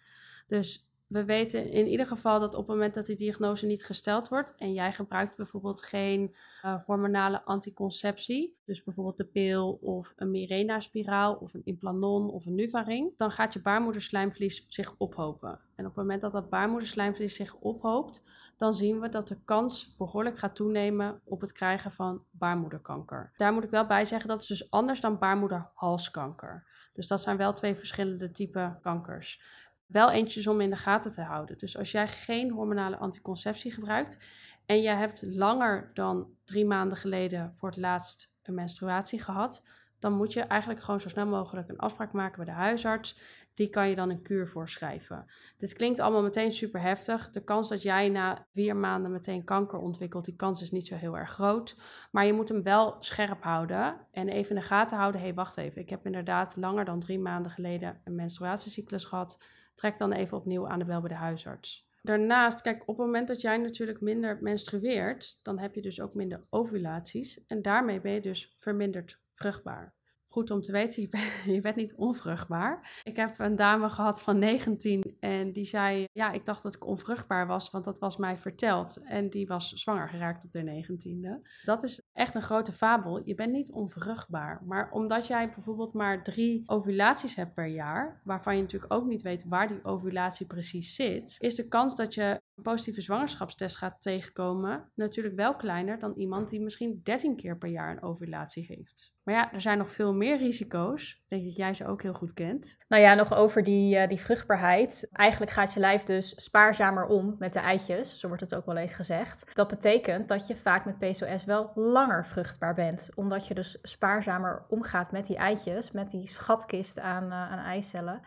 Dus 0.48 0.90
we 1.08 1.26
weten 1.26 1.70
in 1.70 1.88
ieder 1.88 2.08
geval 2.08 2.40
dat 2.40 2.54
op 2.54 2.68
het 2.68 2.76
moment 2.76 2.94
dat 2.94 3.06
die 3.06 3.16
diagnose 3.16 3.66
niet 3.66 3.86
gesteld 3.86 4.30
wordt 4.30 4.54
en 4.58 4.74
jij 4.74 4.94
gebruikt 4.94 5.36
bijvoorbeeld 5.36 5.84
geen 5.84 6.36
uh, 6.66 6.76
hormonale 6.86 7.44
anticonceptie, 7.44 8.58
dus 8.66 8.84
bijvoorbeeld 8.84 9.18
de 9.18 9.26
pil 9.26 9.80
of 9.82 10.14
een 10.16 10.32
Mirena-spiraal 10.32 11.34
of 11.34 11.54
een 11.54 11.66
implanon 11.66 12.30
of 12.30 12.46
een 12.46 12.56
Nuvaring, 12.56 13.18
dan 13.18 13.32
gaat 13.32 13.54
je 13.54 13.62
baarmoederslijmvlies 13.62 14.66
zich 14.68 14.96
ophopen. 14.98 15.60
En 15.76 15.86
op 15.86 15.96
het 15.96 15.96
moment 15.96 16.22
dat 16.22 16.32
dat 16.32 16.50
baarmoederslijmvlies 16.50 17.36
zich 17.36 17.56
ophoopt, 17.56 18.24
dan 18.58 18.74
zien 18.74 19.00
we 19.00 19.10
dat 19.10 19.28
de 19.28 19.38
kans 19.46 19.96
behoorlijk 19.98 20.38
gaat 20.38 20.56
toenemen 20.56 21.22
op 21.24 21.42
het 21.42 21.52
krijgen 21.52 21.92
van 21.92 22.24
baarmoederkanker. 22.32 23.32
Daar 23.36 23.54
moet 23.54 23.64
ik 23.64 23.70
wel 23.70 23.86
bij 23.86 24.06
zeggen 24.06 24.30
dat 24.30 24.42
is 24.42 24.48
dus 24.48 24.72
anders 24.72 25.00
dan 25.00 25.18
baarmoederhalskanker. 25.18 26.68
Dus 26.94 27.08
dat 27.08 27.22
zijn 27.22 27.38
wel 27.38 27.54
twee 27.54 27.76
verschillende 27.76 28.32
typen 28.32 28.80
kankers 28.82 29.42
wel 29.88 30.12
eentjes 30.12 30.48
om 30.48 30.62
in 30.62 30.70
de 30.70 30.76
gaten 30.76 31.12
te 31.12 31.22
houden. 31.22 31.58
Dus 31.58 31.78
als 31.78 31.92
jij 31.92 32.08
geen 32.08 32.52
hormonale 32.52 32.98
anticonceptie 32.98 33.72
gebruikt 33.72 34.18
en 34.66 34.82
jij 34.82 34.96
hebt 34.96 35.24
langer 35.26 35.92
dan 35.94 36.30
drie 36.44 36.66
maanden 36.66 36.98
geleden 36.98 37.52
voor 37.56 37.70
het 37.70 37.78
laatst 37.78 38.36
een 38.44 38.54
menstruatie 38.54 39.22
gehad, 39.22 39.64
dan 40.00 40.14
moet 40.14 40.34
je 40.34 40.42
eigenlijk 40.42 40.82
gewoon 40.82 41.00
zo 41.00 41.10
snel 41.10 41.26
mogelijk 41.26 41.70
een 41.70 41.78
afspraak 41.78 42.12
maken 42.12 42.46
bij 42.46 42.54
de 42.54 42.60
huisarts. 42.60 43.20
Die 43.54 43.70
kan 43.70 43.90
je 43.90 43.96
dan 43.96 44.10
een 44.10 44.22
kuur 44.22 44.48
voorschrijven. 44.48 45.26
Dit 45.58 45.74
klinkt 45.74 46.00
allemaal 46.00 46.22
meteen 46.22 46.52
super 46.52 46.82
heftig. 46.82 47.30
De 47.30 47.44
kans 47.44 47.70
dat 47.70 47.82
jij 47.82 48.10
na 48.10 48.46
vier 48.54 48.76
maanden 48.76 49.12
meteen 49.12 49.44
kanker 49.44 49.80
ontwikkelt, 49.80 50.26
die 50.26 50.36
kans 50.36 50.62
is 50.62 50.72
niet 50.72 50.88
zo 50.88 50.96
heel 50.96 51.18
erg 51.18 51.30
groot. 51.30 51.76
Maar 52.12 52.26
je 52.26 52.34
moet 52.34 52.50
hem 52.50 52.64
wel 52.64 52.96
scherp 53.00 53.44
houden 53.44 53.96
en 54.12 54.30
even 54.30 54.56
in 54.56 54.62
de 54.62 54.68
gaten 54.68 54.98
houden. 54.98 55.20
Hé, 55.20 55.28
hey, 55.28 55.36
wacht 55.36 55.58
even. 55.58 55.82
Ik 55.82 55.90
heb 55.90 56.06
inderdaad 56.06 56.56
langer 56.56 56.86
dan 56.86 57.00
drie 57.00 57.20
maanden 57.20 57.52
geleden 57.52 58.02
een 58.04 58.16
menstruatiecyclus 58.16 59.04
gehad 59.04 59.38
trek 59.76 59.98
dan 59.98 60.12
even 60.12 60.38
opnieuw 60.38 60.68
aan 60.68 60.80
de 60.80 60.86
bel 60.86 61.00
bij 61.00 61.10
de 61.10 61.16
huisarts. 61.16 61.88
Daarnaast, 62.02 62.62
kijk, 62.62 62.82
op 62.82 62.98
het 62.98 63.06
moment 63.06 63.28
dat 63.28 63.42
jij 63.42 63.58
natuurlijk 63.58 64.02
minder 64.02 64.38
menstrueert, 64.42 65.40
dan 65.44 65.60
heb 65.60 65.76
je 65.76 65.82
dus 65.82 66.02
ook 66.02 66.14
minder 66.14 66.46
ovulaties. 66.50 67.46
En 67.46 67.62
daarmee 67.62 68.02
ben 68.02 68.12
je 68.12 68.22
dus 68.22 68.52
verminderd 68.56 69.22
vruchtbaar 69.34 69.96
goed 70.36 70.52
om 70.52 70.62
te 70.62 70.72
weten, 70.72 71.02
je 71.46 71.60
bent, 71.60 71.76
niet 71.84 71.96
onvruchtbaar. 71.96 73.02
Ik 73.04 73.16
heb 73.16 73.40
een 73.40 73.56
dame 73.56 73.90
gehad 73.90 74.22
van 74.22 74.40
19 74.40 75.18
en 75.20 75.54
die 75.54 75.66
zei, 75.66 76.06
ja, 76.12 76.32
ik 76.32 76.46
dacht 76.46 76.64
dat 76.64 76.76
ik 76.76 76.86
onvruchtbaar 76.86 77.48
was, 77.48 77.70
want 77.70 77.86
dat 77.86 78.00
was 78.00 78.18
mij 78.18 78.38
verteld. 78.38 78.98
En 79.04 79.30
die 79.30 79.48
was 79.48 79.70
zwanger 79.70 80.10
geraakt 80.10 80.46
op 80.46 80.52
de 80.52 80.84
19e. 80.84 81.48
Dat 81.64 81.84
is 81.84 82.02
echt 82.16 82.36
een 82.36 82.42
grote 82.42 82.72
fabel. 82.72 83.22
Je 83.26 83.36
bent 83.36 83.52
niet 83.52 83.72
onvruchtbaar. 83.72 84.62
Maar 84.66 84.92
omdat 84.92 85.28
jij 85.28 85.50
bijvoorbeeld 85.50 85.94
maar 85.94 86.24
drie 86.24 86.64
ovulaties 86.66 87.36
hebt 87.36 87.54
per 87.54 87.68
jaar, 87.68 88.22
waarvan 88.24 88.56
je 88.56 88.62
natuurlijk 88.62 88.94
ook 88.94 89.06
niet 89.06 89.22
weet 89.22 89.46
waar 89.48 89.68
die 89.68 89.84
ovulatie 89.84 90.46
precies 90.46 90.96
zit, 90.96 91.36
is 91.40 91.56
de 91.56 91.68
kans 91.68 91.96
dat 91.96 92.14
je 92.14 92.42
een 92.56 92.64
positieve 92.64 93.02
zwangerschapstest 93.02 93.78
gaat 93.78 94.02
tegenkomen 94.02 94.92
natuurlijk 94.96 95.36
wel 95.36 95.56
kleiner 95.56 96.00
dan 96.00 96.14
iemand 96.14 96.50
die 96.50 96.62
misschien 96.62 97.00
13 97.04 97.36
keer 97.36 97.58
per 97.58 97.70
jaar 97.70 97.92
een 97.92 98.04
ovulatie 98.04 98.66
heeft. 98.68 99.14
Maar 99.24 99.36
ja, 99.36 99.54
er 99.54 99.62
zijn 99.62 99.78
nog 99.78 99.92
veel 99.92 100.14
meer 100.14 100.38
risico's. 100.38 101.12
Ik 101.12 101.24
denk 101.28 101.44
dat 101.44 101.56
jij 101.56 101.74
ze 101.74 101.88
ook 101.88 102.02
heel 102.02 102.14
goed 102.14 102.34
kent. 102.34 102.78
Nou 102.88 103.02
ja, 103.02 103.14
nog 103.14 103.34
over 103.34 103.64
die, 103.64 103.96
uh, 103.96 104.08
die 104.08 104.20
vruchtbaarheid. 104.20 105.10
Eigenlijk 105.12 105.52
gaat 105.52 105.74
je 105.74 105.80
lijf 105.80 106.04
dus 106.04 106.44
spaarzamer 106.44 107.06
om 107.06 107.36
met 107.40 107.54
de 107.54 107.60
eitjes, 107.60 108.20
zo 108.20 108.28
wordt 108.28 108.42
het 108.42 108.56
ook 108.56 108.66
wel 108.66 108.78
eens 108.78 108.94
gezegd. 108.94 109.56
Dat 109.56 109.68
betekent 109.68 110.28
dat 110.28 110.48
je 110.48 110.56
vaak 110.56 110.86
met 110.86 110.98
PCOS 110.98 111.46
wel 111.46 111.72
langer 111.76 112.26
vruchtbaar 112.26 112.74
bent, 112.74 113.10
omdat 113.16 113.48
je 113.48 113.54
dus 113.54 113.78
spaarzamer 113.82 114.66
omgaat 114.68 115.12
met 115.12 115.26
die 115.26 115.38
eitjes, 115.38 115.92
met 115.92 116.10
die 116.10 116.28
schatkist 116.28 117.00
aan, 117.00 117.24
uh, 117.24 117.52
aan 117.52 117.66
eicellen 117.66 118.22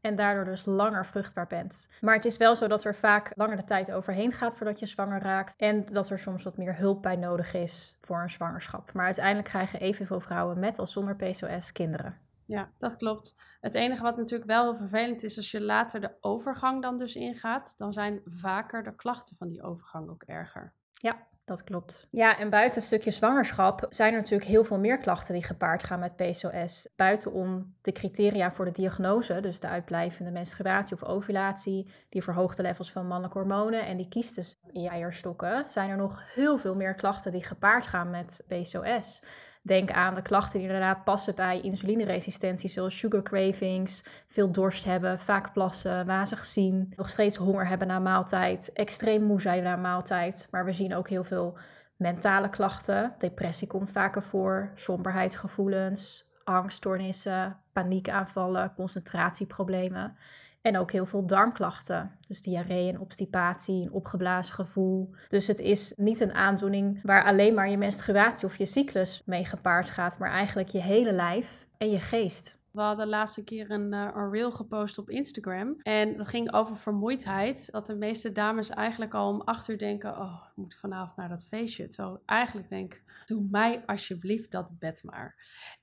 en 0.00 0.14
daardoor 0.14 0.44
dus 0.44 0.64
langer 0.64 1.06
vruchtbaar 1.06 1.46
bent. 1.46 1.88
Maar 2.00 2.14
het 2.14 2.24
is 2.24 2.36
wel 2.36 2.56
zo 2.56 2.68
dat 2.68 2.84
er 2.84 2.94
vaak 2.94 3.32
langer 3.34 3.56
de 3.56 3.64
tijd 3.64 3.92
overheen 3.92 4.32
gaat 4.32 4.56
voordat 4.56 4.78
je 4.78 4.86
zwanger 4.86 5.22
raakt 5.22 5.56
en 5.56 5.84
dat 5.84 6.10
er 6.10 6.18
soms 6.18 6.44
wat 6.44 6.56
meer 6.56 6.76
hulp 6.76 7.02
bij 7.02 7.16
nodig 7.16 7.54
is 7.54 7.96
voor 7.98 8.22
een 8.22 8.30
zwangerschap. 8.30 8.92
Maar 8.92 9.04
uiteindelijk 9.04 9.48
krijgen 9.48 9.80
evenveel 9.80 10.20
vrouwen 10.20 10.58
met 10.58 10.78
als 10.78 10.92
zonder 10.92 11.16
PCOS 11.16 11.72
kinderen. 11.72 12.18
Ja, 12.44 12.70
dat 12.78 12.96
klopt. 12.96 13.36
Het 13.60 13.74
enige 13.74 14.02
wat 14.02 14.16
natuurlijk 14.16 14.50
wel 14.50 14.62
heel 14.62 14.74
vervelend 14.74 15.22
is, 15.22 15.36
als 15.36 15.50
je 15.50 15.62
later 15.62 16.00
de 16.00 16.16
overgang 16.20 16.82
dan 16.82 16.96
dus 16.96 17.14
ingaat, 17.14 17.74
dan 17.76 17.92
zijn 17.92 18.20
vaker 18.24 18.82
de 18.82 18.94
klachten 18.94 19.36
van 19.36 19.48
die 19.48 19.62
overgang 19.62 20.08
ook 20.10 20.22
erger. 20.22 20.72
Ja, 20.92 21.26
Dat 21.48 21.64
klopt. 21.64 22.06
Ja, 22.10 22.38
en 22.38 22.50
buiten 22.50 22.80
een 22.80 22.86
stukje 22.86 23.10
zwangerschap 23.10 23.86
zijn 23.90 24.12
er 24.12 24.20
natuurlijk 24.20 24.50
heel 24.50 24.64
veel 24.64 24.78
meer 24.78 24.98
klachten 24.98 25.34
die 25.34 25.44
gepaard 25.44 25.84
gaan 25.84 25.98
met 25.98 26.16
PCOS. 26.16 26.88
Buitenom 26.96 27.74
de 27.80 27.92
criteria 27.92 28.50
voor 28.50 28.64
de 28.64 28.70
diagnose, 28.70 29.40
dus 29.40 29.60
de 29.60 29.68
uitblijvende 29.68 30.30
menstruatie 30.30 30.96
of 30.96 31.04
ovulatie, 31.04 31.86
die 32.08 32.22
verhoogde 32.22 32.62
levels 32.62 32.92
van 32.92 33.06
mannelijke 33.06 33.38
hormonen 33.38 33.86
en 33.86 33.96
die 33.96 34.08
kiestes 34.08 34.58
in 34.72 34.80
je 34.80 34.88
eierstokken, 34.88 35.64
zijn 35.70 35.90
er 35.90 35.96
nog 35.96 36.34
heel 36.34 36.58
veel 36.58 36.74
meer 36.74 36.94
klachten 36.94 37.32
die 37.32 37.44
gepaard 37.44 37.86
gaan 37.86 38.10
met 38.10 38.44
PCOS. 38.46 39.22
Denk 39.68 39.90
aan 39.90 40.14
de 40.14 40.22
klachten 40.22 40.58
die 40.58 40.68
inderdaad 40.68 41.04
passen 41.04 41.34
bij 41.34 41.60
insulineresistentie, 41.60 42.68
zoals 42.68 42.98
sugar 42.98 43.22
cravings, 43.22 44.04
veel 44.26 44.52
dorst 44.52 44.84
hebben, 44.84 45.18
vaak 45.18 45.52
plassen, 45.52 46.06
wazig 46.06 46.44
zien, 46.44 46.92
nog 46.96 47.08
steeds 47.08 47.36
honger 47.36 47.68
hebben 47.68 47.88
na 47.88 47.98
maaltijd, 47.98 48.72
extreem 48.72 49.22
moe 49.22 49.40
zijn 49.40 49.62
na 49.62 49.76
maaltijd. 49.76 50.48
Maar 50.50 50.64
we 50.64 50.72
zien 50.72 50.94
ook 50.94 51.08
heel 51.08 51.24
veel 51.24 51.58
mentale 51.96 52.48
klachten. 52.48 53.14
Depressie 53.18 53.68
komt 53.68 53.90
vaker 53.90 54.22
voor, 54.22 54.70
somberheidsgevoelens, 54.74 56.24
angststoornissen, 56.44 57.56
paniekaanvallen, 57.72 58.74
concentratieproblemen. 58.74 60.16
En 60.62 60.78
ook 60.78 60.92
heel 60.92 61.06
veel 61.06 61.26
darmklachten. 61.26 62.10
Dus 62.28 62.40
diarree 62.40 62.88
en 62.88 63.00
obstipatie, 63.00 63.82
een 63.82 63.92
opgeblazen 63.92 64.54
gevoel. 64.54 65.10
Dus 65.28 65.46
het 65.46 65.58
is 65.58 65.92
niet 65.96 66.20
een 66.20 66.32
aandoening 66.32 67.00
waar 67.02 67.24
alleen 67.24 67.54
maar 67.54 67.70
je 67.70 67.78
menstruatie 67.78 68.46
of 68.46 68.56
je 68.56 68.66
cyclus 68.66 69.22
mee 69.24 69.44
gepaard 69.44 69.90
gaat, 69.90 70.18
maar 70.18 70.30
eigenlijk 70.30 70.68
je 70.68 70.82
hele 70.82 71.12
lijf 71.12 71.66
en 71.78 71.90
je 71.90 72.00
geest. 72.00 72.57
We 72.72 72.80
hadden 72.80 73.08
laatste 73.08 73.44
keer 73.44 73.70
een, 73.70 73.92
uh, 73.92 74.10
een 74.14 74.30
reel 74.30 74.52
gepost 74.52 74.98
op 74.98 75.10
Instagram. 75.10 75.76
En 75.82 76.16
dat 76.16 76.28
ging 76.28 76.52
over 76.52 76.76
vermoeidheid. 76.76 77.70
Dat 77.70 77.86
de 77.86 77.96
meeste 77.96 78.32
dames 78.32 78.70
eigenlijk 78.70 79.14
al 79.14 79.28
om 79.28 79.40
acht 79.40 79.68
uur 79.68 79.78
denken: 79.78 80.18
Oh, 80.18 80.42
ik 80.50 80.56
moet 80.56 80.74
vanavond 80.74 81.16
naar 81.16 81.28
dat 81.28 81.46
feestje. 81.46 81.88
Terwijl 81.88 82.14
ik 82.16 82.22
eigenlijk 82.26 82.68
denk: 82.68 83.02
Doe 83.26 83.46
mij 83.50 83.82
alsjeblieft 83.86 84.50
dat 84.50 84.78
bed 84.78 85.02
maar. 85.04 85.36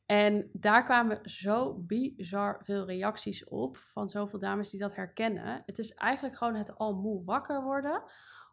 En 0.06 0.50
daar 0.54 0.84
kwamen 0.84 1.20
zo 1.24 1.74
bizar 1.74 2.62
veel 2.64 2.86
reacties 2.86 3.48
op 3.48 3.78
van 3.78 4.08
zoveel 4.08 4.40
dames 4.40 4.70
die 4.70 4.80
dat 4.80 4.96
herkennen. 4.96 5.64
Het 5.66 5.80
is 5.80 5.94
eigenlijk 5.94 6.36
gewoon 6.36 6.56
het 6.56 6.78
al 6.78 6.96
moe 6.96 7.24
wakker 7.24 7.64
worden. 7.64 8.04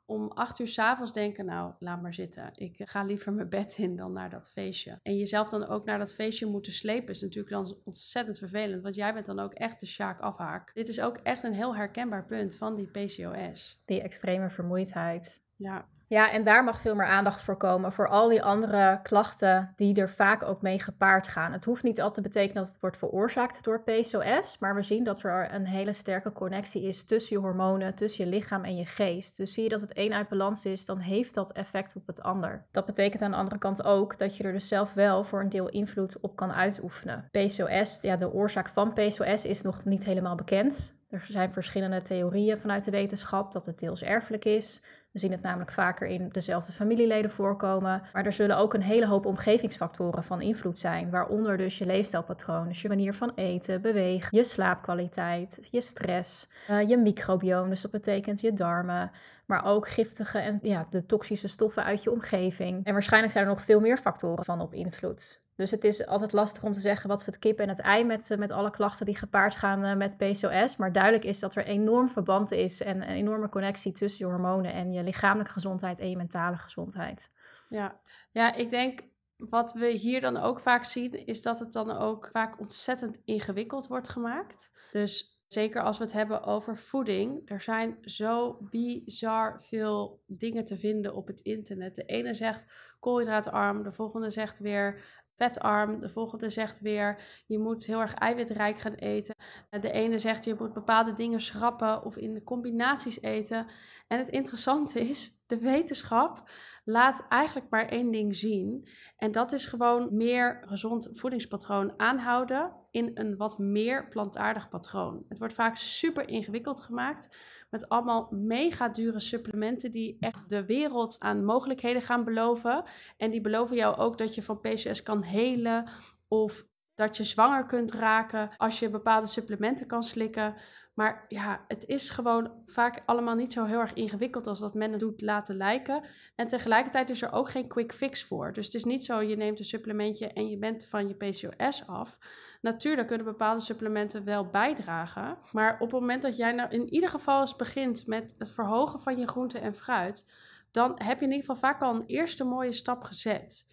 Om 0.06 0.30
acht 0.30 0.58
uur 0.58 0.68
s'avonds 0.68 1.12
denken, 1.12 1.44
nou, 1.44 1.72
laat 1.78 2.02
maar 2.02 2.14
zitten. 2.14 2.50
Ik 2.54 2.76
ga 2.78 3.04
liever 3.04 3.32
mijn 3.32 3.48
bed 3.48 3.78
in 3.78 3.96
dan 3.96 4.12
naar 4.12 4.30
dat 4.30 4.50
feestje. 4.50 4.98
En 5.02 5.16
jezelf 5.16 5.48
dan 5.48 5.66
ook 5.66 5.84
naar 5.84 5.98
dat 5.98 6.14
feestje 6.14 6.46
moeten 6.46 6.72
slepen 6.72 7.14
is 7.14 7.20
natuurlijk 7.20 7.54
dan 7.54 7.76
ontzettend 7.84 8.38
vervelend. 8.38 8.82
Want 8.82 8.94
jij 8.94 9.14
bent 9.14 9.26
dan 9.26 9.38
ook 9.38 9.54
echt 9.54 9.80
de 9.80 9.86
sjaak 9.86 10.20
afhaak. 10.20 10.74
Dit 10.74 10.88
is 10.88 11.00
ook 11.00 11.16
echt 11.16 11.42
een 11.42 11.52
heel 11.52 11.76
herkenbaar 11.76 12.26
punt 12.26 12.56
van 12.56 12.74
die 12.74 12.86
PCOS. 12.86 13.82
Die 13.84 14.02
extreme 14.02 14.50
vermoeidheid. 14.50 15.42
Ja. 15.56 15.88
Ja, 16.12 16.30
en 16.30 16.42
daar 16.42 16.64
mag 16.64 16.80
veel 16.80 16.94
meer 16.94 17.06
aandacht 17.06 17.42
voor 17.42 17.56
komen. 17.56 17.92
Voor 17.92 18.08
al 18.08 18.28
die 18.28 18.42
andere 18.42 19.00
klachten 19.02 19.72
die 19.74 20.00
er 20.00 20.10
vaak 20.10 20.42
ook 20.42 20.62
mee 20.62 20.78
gepaard 20.78 21.28
gaan. 21.28 21.52
Het 21.52 21.64
hoeft 21.64 21.82
niet 21.82 22.00
altijd 22.00 22.14
te 22.14 22.30
betekenen 22.30 22.62
dat 22.62 22.72
het 22.72 22.80
wordt 22.80 22.96
veroorzaakt 22.96 23.64
door 23.64 23.82
PCOS. 23.82 24.58
Maar 24.58 24.74
we 24.74 24.82
zien 24.82 25.04
dat 25.04 25.22
er 25.22 25.54
een 25.54 25.66
hele 25.66 25.92
sterke 25.92 26.32
connectie 26.32 26.82
is 26.82 27.04
tussen 27.04 27.36
je 27.36 27.42
hormonen, 27.42 27.94
tussen 27.94 28.24
je 28.24 28.30
lichaam 28.30 28.64
en 28.64 28.76
je 28.76 28.86
geest. 28.86 29.36
Dus 29.36 29.52
zie 29.52 29.62
je 29.62 29.68
dat 29.68 29.80
het 29.80 29.98
een 29.98 30.12
uit 30.12 30.28
balans 30.28 30.64
is, 30.64 30.86
dan 30.86 30.98
heeft 30.98 31.34
dat 31.34 31.52
effect 31.52 31.96
op 31.96 32.06
het 32.06 32.22
ander. 32.22 32.66
Dat 32.70 32.86
betekent 32.86 33.22
aan 33.22 33.30
de 33.30 33.36
andere 33.36 33.58
kant 33.58 33.84
ook 33.84 34.18
dat 34.18 34.36
je 34.36 34.44
er 34.44 34.52
dus 34.52 34.68
zelf 34.68 34.94
wel 34.94 35.24
voor 35.24 35.40
een 35.40 35.48
deel 35.48 35.68
invloed 35.68 36.20
op 36.20 36.36
kan 36.36 36.52
uitoefenen. 36.52 37.28
PCOS, 37.30 38.00
ja, 38.02 38.16
de 38.16 38.32
oorzaak 38.32 38.68
van 38.68 38.92
PCOS 38.92 39.44
is 39.44 39.62
nog 39.62 39.84
niet 39.84 40.04
helemaal 40.04 40.34
bekend. 40.34 41.00
Er 41.12 41.26
zijn 41.28 41.52
verschillende 41.52 42.02
theorieën 42.02 42.56
vanuit 42.56 42.84
de 42.84 42.90
wetenschap 42.90 43.52
dat 43.52 43.66
het 43.66 43.78
deels 43.78 44.02
erfelijk 44.02 44.44
is. 44.44 44.82
We 45.10 45.18
zien 45.18 45.30
het 45.30 45.42
namelijk 45.42 45.70
vaker 45.70 46.06
in 46.06 46.28
dezelfde 46.28 46.72
familieleden 46.72 47.30
voorkomen. 47.30 48.02
Maar 48.12 48.26
er 48.26 48.32
zullen 48.32 48.56
ook 48.56 48.74
een 48.74 48.82
hele 48.82 49.06
hoop 49.06 49.26
omgevingsfactoren 49.26 50.24
van 50.24 50.40
invloed 50.40 50.78
zijn. 50.78 51.10
Waaronder 51.10 51.56
dus 51.56 51.78
je 51.78 51.86
leefstijlpatroon, 51.86 52.64
dus 52.64 52.82
je 52.82 52.88
manier 52.88 53.14
van 53.14 53.32
eten, 53.34 53.82
bewegen, 53.82 54.36
je 54.36 54.44
slaapkwaliteit, 54.44 55.68
je 55.70 55.80
stress, 55.80 56.48
uh, 56.70 56.88
je 56.88 56.96
microbioom, 56.96 57.68
dus 57.68 57.80
dat 57.80 57.90
betekent 57.90 58.40
je 58.40 58.52
darmen. 58.52 59.10
Maar 59.52 59.64
ook 59.64 59.88
giftige 59.88 60.38
en 60.38 60.58
ja, 60.62 60.86
de 60.90 61.06
toxische 61.06 61.48
stoffen 61.48 61.84
uit 61.84 62.02
je 62.02 62.10
omgeving. 62.10 62.84
En 62.84 62.92
waarschijnlijk 62.92 63.32
zijn 63.32 63.44
er 63.44 63.50
nog 63.50 63.62
veel 63.62 63.80
meer 63.80 63.96
factoren 63.96 64.44
van 64.44 64.60
op 64.60 64.74
invloed. 64.74 65.40
Dus 65.56 65.70
het 65.70 65.84
is 65.84 66.06
altijd 66.06 66.32
lastig 66.32 66.62
om 66.62 66.72
te 66.72 66.80
zeggen 66.80 67.08
wat 67.08 67.20
is 67.20 67.26
het 67.26 67.38
kip 67.38 67.58
en 67.58 67.68
het 67.68 67.80
ei 67.80 68.04
met, 68.04 68.30
eh, 68.30 68.38
met 68.38 68.50
alle 68.50 68.70
klachten 68.70 69.06
die 69.06 69.16
gepaard 69.16 69.56
gaan 69.56 69.84
eh, 69.84 69.96
met 69.96 70.16
PCOS. 70.16 70.76
Maar 70.76 70.92
duidelijk 70.92 71.24
is 71.24 71.40
dat 71.40 71.54
er 71.54 71.64
enorm 71.64 72.08
verband 72.08 72.50
is 72.50 72.82
en 72.82 73.02
een 73.02 73.08
enorme 73.08 73.48
connectie 73.48 73.92
tussen 73.92 74.26
je 74.26 74.32
hormonen 74.32 74.72
en 74.72 74.92
je 74.92 75.02
lichamelijke 75.02 75.52
gezondheid 75.52 76.00
en 76.00 76.10
je 76.10 76.16
mentale 76.16 76.56
gezondheid. 76.56 77.28
Ja, 77.68 78.00
ja 78.30 78.54
ik 78.54 78.70
denk 78.70 79.00
wat 79.36 79.72
we 79.72 79.86
hier 79.86 80.20
dan 80.20 80.36
ook 80.36 80.60
vaak 80.60 80.84
zien, 80.84 81.26
is 81.26 81.42
dat 81.42 81.58
het 81.58 81.72
dan 81.72 81.90
ook 81.90 82.28
vaak 82.32 82.60
ontzettend 82.60 83.20
ingewikkeld 83.24 83.86
wordt 83.86 84.08
gemaakt. 84.08 84.70
Dus 84.92 85.31
zeker 85.52 85.82
als 85.82 85.98
we 85.98 86.04
het 86.04 86.12
hebben 86.12 86.42
over 86.42 86.76
voeding, 86.76 87.42
er 87.44 87.60
zijn 87.60 87.98
zo 88.00 88.58
bizar 88.60 89.62
veel 89.62 90.22
dingen 90.26 90.64
te 90.64 90.78
vinden 90.78 91.14
op 91.14 91.26
het 91.26 91.40
internet. 91.40 91.94
De 91.94 92.04
ene 92.04 92.34
zegt 92.34 92.66
koolhydraatarm, 93.00 93.82
de 93.82 93.92
volgende 93.92 94.30
zegt 94.30 94.58
weer 94.58 95.02
vetarm. 95.34 96.00
De 96.00 96.08
volgende 96.08 96.48
zegt 96.48 96.80
weer, 96.80 97.22
je 97.46 97.58
moet 97.58 97.86
heel 97.86 98.00
erg 98.00 98.14
eiwitrijk 98.14 98.78
gaan 98.78 98.94
eten. 98.94 99.34
De 99.80 99.90
ene 99.90 100.18
zegt, 100.18 100.44
je 100.44 100.54
moet 100.58 100.72
bepaalde 100.72 101.12
dingen 101.12 101.40
schrappen 101.40 102.04
of 102.04 102.16
in 102.16 102.42
combinaties 102.44 103.20
eten. 103.22 103.66
En 104.12 104.18
het 104.18 104.28
interessante 104.28 105.00
is, 105.00 105.42
de 105.46 105.58
wetenschap 105.58 106.50
laat 106.84 107.26
eigenlijk 107.28 107.70
maar 107.70 107.88
één 107.88 108.10
ding 108.10 108.36
zien. 108.36 108.88
En 109.16 109.32
dat 109.32 109.52
is 109.52 109.66
gewoon 109.66 110.08
meer 110.16 110.64
gezond 110.68 111.08
voedingspatroon 111.12 111.94
aanhouden 111.96 112.72
in 112.90 113.10
een 113.14 113.36
wat 113.36 113.58
meer 113.58 114.08
plantaardig 114.08 114.68
patroon. 114.68 115.24
Het 115.28 115.38
wordt 115.38 115.54
vaak 115.54 115.76
super 115.76 116.28
ingewikkeld 116.28 116.80
gemaakt 116.80 117.36
met 117.70 117.88
allemaal 117.88 118.28
mega 118.30 118.88
dure 118.88 119.20
supplementen 119.20 119.90
die 119.90 120.16
echt 120.20 120.50
de 120.50 120.66
wereld 120.66 121.16
aan 121.20 121.44
mogelijkheden 121.44 122.02
gaan 122.02 122.24
beloven. 122.24 122.84
En 123.16 123.30
die 123.30 123.40
beloven 123.40 123.76
jou 123.76 123.96
ook 123.96 124.18
dat 124.18 124.34
je 124.34 124.42
van 124.42 124.60
PCOS 124.60 125.02
kan 125.02 125.22
helen 125.22 125.88
of 126.28 126.66
dat 126.94 127.16
je 127.16 127.24
zwanger 127.24 127.64
kunt 127.64 127.92
raken 127.92 128.50
als 128.56 128.78
je 128.78 128.90
bepaalde 128.90 129.26
supplementen 129.26 129.86
kan 129.86 130.02
slikken. 130.02 130.54
Maar 130.94 131.24
ja, 131.28 131.64
het 131.68 131.86
is 131.86 132.10
gewoon 132.10 132.50
vaak 132.64 133.02
allemaal 133.06 133.34
niet 133.34 133.52
zo 133.52 133.64
heel 133.64 133.80
erg 133.80 133.92
ingewikkeld 133.92 134.46
als 134.46 134.60
dat 134.60 134.74
men 134.74 134.90
het 134.90 135.00
doet 135.00 135.20
laten 135.20 135.56
lijken. 135.56 136.04
En 136.34 136.48
tegelijkertijd 136.48 137.10
is 137.10 137.22
er 137.22 137.32
ook 137.32 137.50
geen 137.50 137.68
quick 137.68 137.92
fix 137.92 138.24
voor. 138.24 138.52
Dus 138.52 138.64
het 138.64 138.74
is 138.74 138.84
niet 138.84 139.04
zo, 139.04 139.20
je 139.20 139.36
neemt 139.36 139.58
een 139.58 139.64
supplementje 139.64 140.32
en 140.32 140.48
je 140.48 140.58
bent 140.58 140.86
van 140.86 141.08
je 141.08 141.14
PCOS 141.14 141.86
af. 141.86 142.18
Natuurlijk 142.60 143.08
kunnen 143.08 143.26
bepaalde 143.26 143.60
supplementen 143.60 144.24
wel 144.24 144.46
bijdragen. 144.46 145.38
Maar 145.52 145.74
op 145.74 145.90
het 145.90 146.00
moment 146.00 146.22
dat 146.22 146.36
jij 146.36 146.52
nou 146.52 146.70
in 146.70 146.92
ieder 146.92 147.08
geval 147.08 147.40
eens 147.40 147.56
begint 147.56 148.06
met 148.06 148.34
het 148.38 148.50
verhogen 148.50 149.00
van 149.00 149.18
je 149.18 149.26
groente 149.26 149.58
en 149.58 149.74
fruit, 149.74 150.26
dan 150.70 150.92
heb 150.94 151.18
je 151.18 151.24
in 151.24 151.32
ieder 151.32 151.46
geval 151.46 151.70
vaak 151.70 151.82
al 151.82 151.94
een 151.94 152.06
eerste 152.06 152.44
mooie 152.44 152.72
stap 152.72 153.02
gezet. 153.02 153.66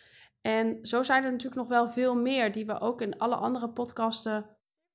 En 0.50 0.78
zo 0.82 1.04
zijn 1.04 1.24
er 1.24 1.32
natuurlijk 1.32 1.62
nog 1.62 1.70
wel 1.70 1.88
veel 1.88 2.16
meer 2.16 2.52
die 2.52 2.66
we 2.66 2.80
ook 2.80 3.02
in 3.02 3.18
alle 3.18 3.36
andere 3.36 3.70
podcasten 3.70 4.46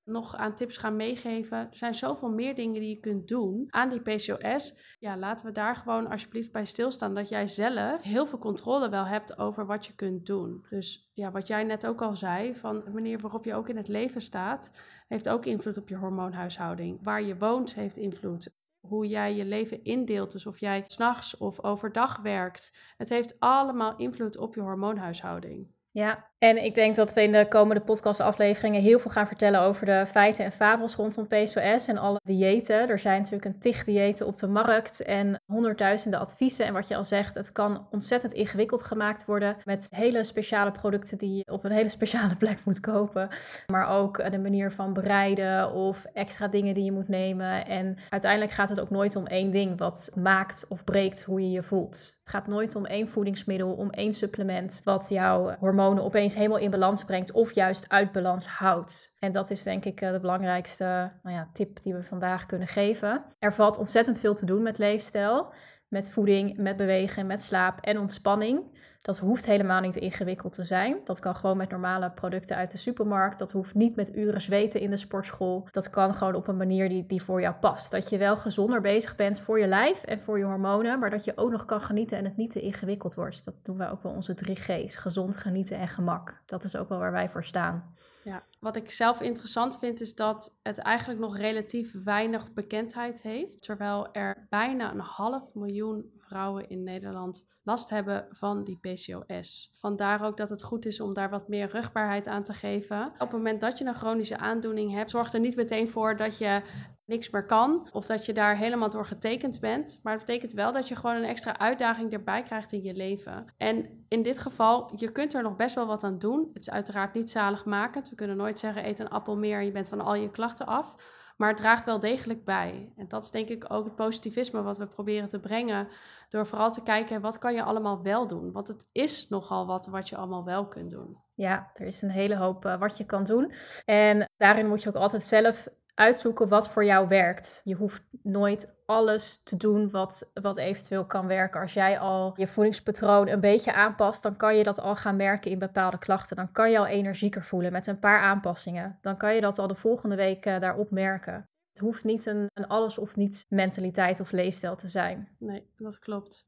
nog 0.05 0.37
aan 0.37 0.55
tips 0.55 0.77
gaan 0.77 0.97
meegeven. 0.97 1.59
Er 1.59 1.77
zijn 1.77 1.95
zoveel 1.95 2.31
meer 2.31 2.55
dingen 2.55 2.81
die 2.81 2.89
je 2.89 3.01
kunt 3.01 3.29
doen 3.29 3.67
aan 3.69 3.91
die 3.91 4.01
PCOS. 4.01 4.97
Ja, 4.99 5.17
laten 5.17 5.47
we 5.47 5.53
daar 5.53 5.77
gewoon 5.77 6.11
alsjeblieft 6.11 6.53
bij 6.53 6.65
stilstaan. 6.65 7.15
Dat 7.15 7.29
jij 7.29 7.47
zelf 7.47 8.03
heel 8.03 8.27
veel 8.27 8.39
controle 8.39 8.89
wel 8.89 9.07
hebt 9.07 9.39
over 9.39 9.67
wat 9.67 9.87
je 9.87 9.95
kunt 9.95 10.27
doen. 10.27 10.67
Dus 10.71 11.11
ja, 11.13 11.31
wat 11.31 11.47
jij 11.47 11.65
net 11.65 11.87
ook 11.87 12.03
al 12.03 12.17
zei, 12.17 12.55
van 12.55 12.83
de 12.85 12.91
manier 12.91 13.19
waarop 13.19 13.45
je 13.45 13.55
ook 13.55 13.69
in 13.69 13.77
het 13.77 13.89
leven 13.89 14.21
staat, 14.21 14.83
heeft 15.09 15.29
ook 15.29 15.47
invloed 15.47 15.79
op 15.79 15.89
je 15.89 15.97
hormoonhuishouding. 15.97 16.99
Waar 17.03 17.23
je 17.23 17.37
woont 17.37 17.75
heeft 17.75 17.97
invloed. 17.97 18.64
Hoe 18.89 19.07
jij 19.07 19.35
je 19.35 19.45
leven 19.45 19.85
indeelt, 19.85 20.33
dus 20.33 20.47
of 20.47 20.61
jij 20.61 20.85
s'nachts 20.87 21.37
of 21.37 21.63
overdag 21.65 22.17
werkt. 22.17 22.79
Het 22.97 23.09
heeft 23.09 23.41
allemaal 23.41 23.97
invloed 23.97 24.37
op 24.37 24.55
je 24.55 24.61
hormoonhuishouding. 24.61 25.73
Ja, 25.91 26.31
en 26.45 26.65
ik 26.65 26.75
denk 26.75 26.95
dat 26.95 27.13
we 27.13 27.23
in 27.23 27.33
de 27.33 27.47
komende 27.49 27.81
podcastafleveringen 27.81 28.83
heel 28.83 28.99
veel 28.99 29.11
gaan 29.11 29.27
vertellen 29.27 29.61
over 29.61 29.87
de 29.87 30.07
feiten 30.07 30.45
en 30.45 30.53
fabels 30.53 30.95
rondom 30.95 31.27
PCOS 31.27 31.87
en 31.87 31.99
alle 31.99 32.21
diëten. 32.25 32.89
Er 32.89 32.99
zijn 32.99 33.19
natuurlijk 33.21 33.45
een 33.45 33.59
tig 33.59 33.85
diëten 33.85 34.27
op 34.27 34.37
de 34.37 34.47
markt 34.47 35.03
en 35.03 35.41
honderdduizenden 35.47 36.21
adviezen. 36.21 36.67
En 36.67 36.73
wat 36.73 36.89
je 36.89 36.97
al 36.97 37.05
zegt, 37.05 37.35
het 37.35 37.53
kan 37.53 37.87
ontzettend 37.91 38.33
ingewikkeld 38.33 38.83
gemaakt 38.83 39.25
worden 39.25 39.57
met 39.65 39.89
hele 39.97 40.25
speciale 40.25 40.71
producten 40.71 41.19
die 41.19 41.37
je 41.37 41.53
op 41.53 41.65
een 41.65 41.73
hele 41.73 41.89
speciale 41.89 42.37
plek 42.45 42.59
moet 42.65 42.81
kopen. 42.81 43.29
Maar 43.67 43.89
ook 43.89 44.31
de 44.31 44.39
manier 44.39 44.73
van 44.73 44.93
bereiden 44.93 45.73
of 45.73 46.05
extra 46.05 46.49
dingen 46.49 46.75
die 46.75 46.85
je 46.85 46.93
moet 46.93 47.09
nemen. 47.09 47.67
En 47.67 47.97
uiteindelijk 48.09 48.53
gaat 48.53 48.69
het 48.69 48.81
ook 48.81 48.91
nooit 48.91 49.17
om 49.17 49.27
één 49.27 49.51
ding 49.51 49.79
wat 49.79 50.11
maakt 50.15 50.67
of 50.69 50.85
breekt 50.85 51.25
hoe 51.25 51.41
je 51.41 51.51
je 51.51 51.63
voelt. 51.63 52.19
Het 52.21 52.33
gaat 52.33 52.47
nooit 52.47 52.75
om 52.75 52.87
één 52.87 53.09
voedingsmiddel, 53.09 53.73
om 53.73 53.91
één 53.91 54.13
supplement 54.13 54.81
wat 54.85 55.09
jouw 55.09 55.57
hormonen 55.59 56.05
opeens 56.05 56.34
helemaal 56.35 56.59
in 56.59 56.71
balans 56.71 57.05
brengt 57.05 57.33
of 57.33 57.53
juist 57.53 57.89
uit 57.89 58.13
balans 58.13 58.47
houdt. 58.47 59.15
En 59.19 59.33
dat 59.33 59.51
is 59.51 59.63
denk 59.63 59.85
ik 59.85 60.01
eh, 60.01 60.13
de 60.13 60.21
belangrijkste 60.21 61.13
nou 61.23 61.37
ja, 61.37 61.51
tip 61.53 61.83
die 61.83 61.95
we 61.95 62.03
vandaag 62.03 62.47
kunnen 62.47 62.69
geven. 62.69 63.25
Er 63.39 63.55
valt 63.55 63.79
ontzettend 63.79 64.21
veel 64.21 64.35
te 64.35 64.47
doen 64.47 64.63
met 64.63 64.79
leefstijl. 64.79 65.53
met 65.89 66.11
voeding, 66.11 66.57
met 66.57 66.77
bewegen, 66.77 67.27
met 67.27 67.43
slaap 67.43 67.81
en 67.81 67.99
ontspanning. 67.99 68.79
Dat 69.05 69.19
hoeft 69.19 69.47
helemaal 69.47 69.81
niet 69.81 69.97
ingewikkeld 69.97 70.53
te 70.53 70.65
zijn. 70.65 71.01
Dat 71.05 71.21
kan 71.21 71.37
gewoon 71.37 71.57
met 71.57 71.71
normale 71.71 72.11
producten 72.11 72.57
uit 72.57 72.71
de 72.71 72.79
supermarkt. 72.79 73.39
Dat 73.39 73.51
hoeft 73.51 73.75
niet 73.75 73.97
met 73.97 74.17
uren 74.17 74.41
zweten 74.41 74.81
in 74.81 74.91
de 74.91 74.97
sportschool. 74.97 75.69
Dat 75.71 75.91
kan 75.91 76.15
gewoon 76.15 76.35
op 76.35 76.49
een 76.49 76.57
manier 76.57 76.89
die, 76.89 77.07
die 77.07 77.23
voor 77.23 77.41
jou 77.41 77.55
past. 77.55 77.91
Dat 77.91 78.09
je 78.09 78.19
wel 78.19 78.37
gezonder 78.37 78.81
bezig 78.81 79.15
bent 79.15 79.41
voor 79.41 79.59
je 79.59 79.67
lijf 79.67 80.03
en 80.03 80.21
voor 80.21 80.39
je 80.39 80.45
hormonen, 80.45 80.99
maar 80.99 81.11
dat 81.11 81.25
je 81.25 81.37
ook 81.37 81.51
nog 81.51 81.65
kan 81.65 81.81
genieten 81.81 82.19
en 82.19 82.25
het 82.25 82.37
niet 82.37 82.51
te 82.51 82.61
ingewikkeld 82.61 83.15
wordt. 83.15 83.45
Dat 83.45 83.55
doen 83.63 83.77
wij 83.77 83.91
ook 83.91 84.03
wel 84.03 84.13
onze 84.13 84.35
drie 84.35 84.57
G's: 84.57 84.97
gezond, 84.97 85.37
genieten 85.37 85.79
en 85.79 85.89
gemak. 85.89 86.43
Dat 86.47 86.65
is 86.65 86.77
ook 86.77 86.89
wel 86.89 86.99
waar 86.99 87.13
wij 87.13 87.29
voor 87.29 87.45
staan. 87.45 87.95
Ja, 88.25 88.43
wat 88.61 88.77
ik 88.77 88.91
zelf 88.91 89.21
interessant 89.21 89.79
vind 89.79 90.01
is 90.01 90.15
dat 90.15 90.59
het 90.63 90.79
eigenlijk 90.79 91.21
nog 91.21 91.37
relatief 91.37 92.05
weinig 92.05 92.53
bekendheid 92.53 93.23
heeft. 93.23 93.63
Terwijl 93.63 94.13
er 94.13 94.47
bijna 94.51 94.93
een 94.93 95.01
half 95.01 95.55
miljoen 95.55 96.14
vrouwen 96.27 96.69
in 96.69 96.83
Nederland 96.83 97.53
last 97.65 97.91
hebben 97.91 98.27
van 98.31 98.65
die 98.65 98.79
PCOS. 98.81 99.75
Vandaar 99.77 100.25
ook 100.25 100.37
dat 100.37 100.51
het 100.51 100.63
goed 100.63 100.87
is 100.87 101.01
om 101.01 101.13
daar 101.13 101.31
wat 101.31 101.49
meer 101.49 101.69
rugbaarheid 101.69 102.27
aan 102.27 102.43
te 102.43 102.53
geven. 102.53 103.07
Op 103.07 103.19
het 103.19 103.33
moment 103.33 103.61
dat 103.61 103.79
je 103.79 103.85
een 103.85 103.95
chronische 103.95 104.39
aandoening 104.39 104.93
hebt, 104.93 105.11
zorg 105.11 105.33
er 105.33 105.41
niet 105.41 105.57
meteen 105.57 105.89
voor 105.89 106.17
dat 106.17 106.39
je 106.39 106.63
niks 107.07 107.31
meer 107.31 107.47
kan 107.47 107.89
of 107.93 108.07
dat 108.07 108.27
je 108.27 108.33
daar 108.33 108.57
helemaal 108.57 108.91
door 108.91 109.05
getekend 109.05 109.61
bent. 109.61 110.01
Maar 110.03 110.13
het 110.13 110.25
betekent 110.25 110.53
wel 110.53 110.73
dat 110.73 110.89
je 110.89 110.97
gewoon 110.97 111.17
een 111.17 111.25
extra 111.25 111.59
uitdaging 111.59 112.13
erbij 112.13 112.43
krijgt 112.43 112.73
in 112.73 112.83
je 112.83 112.95
leven. 112.95 113.53
En 113.57 114.05
in 114.09 114.23
dit 114.23 114.39
geval, 114.39 114.93
je 114.97 115.13
kunt 115.13 115.35
er 115.35 115.43
nog 115.43 115.57
best 115.57 115.75
wel 115.75 115.87
wat 115.87 116.05
aan 116.05 116.19
doen. 116.19 116.51
Het 116.53 116.63
is 116.63 116.71
uiteraard 116.71 117.15
niet 117.15 117.31
zaligmakend. 117.31 118.09
We 118.09 118.15
kunnen 118.15 118.37
nooit 118.37 118.59
zeggen 118.59 118.87
eet 118.87 118.99
een 118.99 119.11
appel 119.11 119.37
meer 119.37 119.59
en 119.59 119.65
je 119.65 119.73
bent 119.73 119.89
van 119.89 120.01
al 120.01 120.15
je 120.15 120.31
klachten 120.31 120.67
af. 120.67 120.97
Maar 121.37 121.49
het 121.49 121.57
draagt 121.57 121.85
wel 121.85 122.01
degelijk 122.01 122.45
bij. 122.45 122.93
En 122.97 123.09
dat 123.09 123.25
is 123.25 123.31
denk 123.31 123.49
ik 123.49 123.65
ook 123.69 123.85
het 123.85 123.95
positivisme 123.95 124.63
wat 124.63 124.79
we 124.79 124.87
proberen 124.87 125.29
te 125.29 125.41
brengen. 125.41 125.89
Door 126.29 126.47
vooral 126.47 126.73
te 126.73 126.83
kijken, 126.83 127.21
wat 127.21 127.39
kan 127.39 127.55
je 127.55 127.63
allemaal 127.63 128.03
wel 128.03 128.27
doen? 128.27 128.53
Want 128.53 128.69
het 128.69 128.87
is 128.93 129.29
nogal 129.29 129.67
wat 129.67 129.87
wat 129.87 130.09
je 130.09 130.17
allemaal 130.17 130.45
wel 130.45 130.69
kunt 130.69 130.91
doen. 130.91 131.17
Ja, 131.35 131.71
er 131.73 131.87
is 131.87 132.03
een 132.03 132.11
hele 132.11 132.37
hoop 132.37 132.65
uh, 132.65 132.79
wat 132.79 132.97
je 132.97 133.05
kan 133.05 133.25
doen. 133.25 133.53
En 133.85 134.29
daarin 134.37 134.69
moet 134.69 134.83
je 134.83 134.89
ook 134.89 134.95
altijd 134.95 135.23
zelf 135.23 135.69
uitzoeken 135.95 136.49
wat 136.49 136.69
voor 136.69 136.85
jou 136.85 137.09
werkt. 137.09 137.61
Je 137.65 137.75
hoeft 137.75 138.03
nooit 138.23 138.75
alles 138.87 139.43
te 139.43 139.57
doen 139.57 139.91
wat, 139.91 140.31
wat 140.35 140.57
eventueel 140.57 141.07
kan 141.07 141.27
werken. 141.27 141.61
Als 141.61 141.75
jij 141.75 141.99
al 141.99 142.33
je 142.37 142.47
voedingspatroon 142.47 143.29
een 143.29 143.41
beetje 143.41 143.73
aanpast, 143.73 144.23
dan 144.23 144.37
kan 144.37 144.57
je 144.57 144.63
dat 144.63 144.81
al 144.81 144.97
gaan 144.97 145.17
merken 145.17 145.51
in 145.51 145.59
bepaalde 145.59 145.99
klachten. 145.99 146.37
Dan 146.37 146.53
kan 146.53 146.71
je 146.71 146.79
al 146.79 146.87
energieker 146.87 147.45
voelen 147.45 147.73
met 147.73 147.87
een 147.87 147.99
paar 147.99 148.21
aanpassingen. 148.21 148.99
Dan 149.01 149.17
kan 149.17 149.35
je 149.35 149.41
dat 149.41 149.59
al 149.59 149.67
de 149.67 149.75
volgende 149.75 150.17
week 150.17 150.47
uh, 150.47 150.61
daarop 150.61 150.91
merken. 150.91 151.49
Het 151.73 151.83
hoeft 151.83 152.05
niet 152.05 152.27
een, 152.27 152.47
een 152.53 152.69
alles 152.69 152.99
of 152.99 153.17
niets 153.17 153.45
mentaliteit 153.49 154.21
of 154.21 154.33
leefstijl 154.33 154.77
te 154.77 154.89
zijn. 154.89 155.29
Nee, 155.39 155.71
dat 155.77 155.99
klopt. 155.99 156.47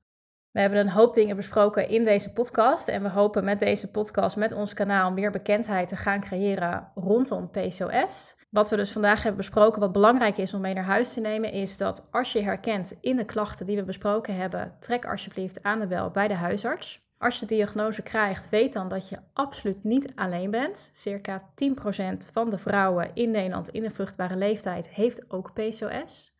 We 0.57 0.63
hebben 0.63 0.81
een 0.81 0.91
hoop 0.91 1.15
dingen 1.15 1.37
besproken 1.37 1.89
in 1.89 2.05
deze 2.05 2.33
podcast. 2.33 2.89
En 2.89 3.03
we 3.03 3.09
hopen 3.09 3.45
met 3.45 3.59
deze 3.59 3.91
podcast, 3.91 4.37
met 4.37 4.53
ons 4.53 4.75
kanaal, 4.75 5.13
meer 5.13 5.31
bekendheid 5.31 5.89
te 5.89 5.97
gaan 5.97 6.21
creëren 6.21 6.89
rondom 6.95 7.51
PCOS. 7.51 8.37
Wat 8.51 8.71
we 8.71 8.77
dus 8.77 8.93
vandaag 8.93 9.23
hebben 9.23 9.37
besproken, 9.37 9.81
wat 9.81 9.93
belangrijk 9.93 10.37
is 10.37 10.55
om 10.55 10.61
mee 10.61 10.75
naar 10.75 10.85
huis 10.85 11.13
te 11.13 11.21
nemen, 11.21 11.53
is 11.53 11.77
dat 11.77 12.09
als 12.11 12.33
je 12.33 12.43
herkent 12.43 12.99
in 13.01 13.17
de 13.17 13.25
klachten 13.25 13.67
die 13.67 13.77
we 13.77 13.85
besproken 13.85 14.37
hebben, 14.37 14.75
trek 14.81 15.07
alsjeblieft 15.07 15.63
aan 15.63 15.81
de 15.81 15.87
bel 15.87 16.11
bij 16.11 16.29
de 16.29 16.35
huisarts. 16.35 17.05
Als 17.19 17.39
je 17.39 17.47
de 17.47 17.55
diagnose 17.55 18.03
krijgt, 18.03 18.49
weet 18.49 18.73
dan 18.73 18.89
dat 18.89 19.09
je 19.09 19.19
absoluut 19.33 19.85
niet 19.85 20.13
alleen 20.15 20.51
bent. 20.51 20.91
Circa 20.95 21.43
10% 21.43 22.33
van 22.33 22.51
de 22.51 22.59
vrouwen 22.59 23.11
in 23.15 23.31
Nederland 23.31 23.69
in 23.69 23.83
de 23.83 23.91
vruchtbare 23.91 24.37
leeftijd 24.37 24.89
heeft 24.89 25.31
ook 25.31 25.53
PCOS. 25.53 26.36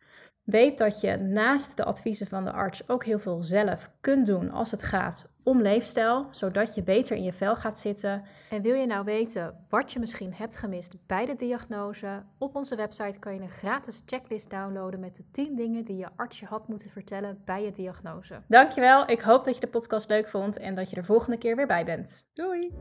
Weet 0.47 0.77
dat 0.77 1.01
je 1.01 1.17
naast 1.17 1.77
de 1.77 1.83
adviezen 1.83 2.27
van 2.27 2.43
de 2.43 2.51
arts 2.51 2.89
ook 2.89 3.05
heel 3.05 3.19
veel 3.19 3.43
zelf 3.43 3.91
kunt 4.01 4.25
doen 4.25 4.51
als 4.51 4.71
het 4.71 4.83
gaat 4.83 5.29
om 5.43 5.61
leefstijl, 5.61 6.27
zodat 6.29 6.75
je 6.75 6.83
beter 6.83 7.15
in 7.15 7.23
je 7.23 7.33
vel 7.33 7.55
gaat 7.55 7.79
zitten. 7.79 8.23
En 8.49 8.61
wil 8.61 8.73
je 8.73 8.85
nou 8.85 9.03
weten 9.05 9.65
wat 9.69 9.91
je 9.91 9.99
misschien 9.99 10.33
hebt 10.33 10.55
gemist 10.55 10.95
bij 11.05 11.25
de 11.25 11.35
diagnose? 11.35 12.23
Op 12.37 12.55
onze 12.55 12.75
website 12.75 13.19
kan 13.19 13.33
je 13.33 13.41
een 13.41 13.49
gratis 13.49 14.01
checklist 14.05 14.49
downloaden 14.49 14.99
met 14.99 15.15
de 15.15 15.23
10 15.31 15.55
dingen 15.55 15.85
die 15.85 15.97
je 15.97 16.07
arts 16.15 16.39
je 16.39 16.45
had 16.45 16.67
moeten 16.67 16.89
vertellen 16.89 17.41
bij 17.45 17.63
je 17.63 17.71
diagnose. 17.71 18.41
Dankjewel, 18.47 19.09
ik 19.09 19.21
hoop 19.21 19.45
dat 19.45 19.53
je 19.55 19.61
de 19.61 19.67
podcast 19.67 20.09
leuk 20.09 20.27
vond 20.27 20.57
en 20.57 20.73
dat 20.73 20.89
je 20.89 20.95
er 20.95 21.05
volgende 21.05 21.37
keer 21.37 21.55
weer 21.55 21.67
bij 21.67 21.85
bent. 21.85 22.27
Doei! 22.33 22.71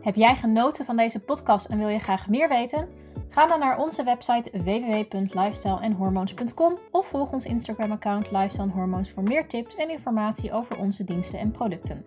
Heb 0.00 0.14
jij 0.14 0.34
genoten 0.34 0.84
van 0.84 0.96
deze 0.96 1.24
podcast 1.24 1.66
en 1.66 1.78
wil 1.78 1.88
je 1.88 1.98
graag 1.98 2.28
meer 2.28 2.48
weten? 2.48 3.05
Ga 3.36 3.46
dan 3.46 3.58
naar 3.58 3.78
onze 3.78 4.04
website 4.04 4.62
www.lifestylehormones.com 4.62 6.78
of 6.90 7.06
volg 7.06 7.32
ons 7.32 7.44
Instagram-account 7.44 8.30
Lifestyle 8.30 8.70
Hormones 8.70 9.10
voor 9.10 9.22
meer 9.22 9.48
tips 9.48 9.74
en 9.74 9.90
informatie 9.90 10.52
over 10.52 10.78
onze 10.78 11.04
diensten 11.04 11.38
en 11.38 11.50
producten. 11.50 12.04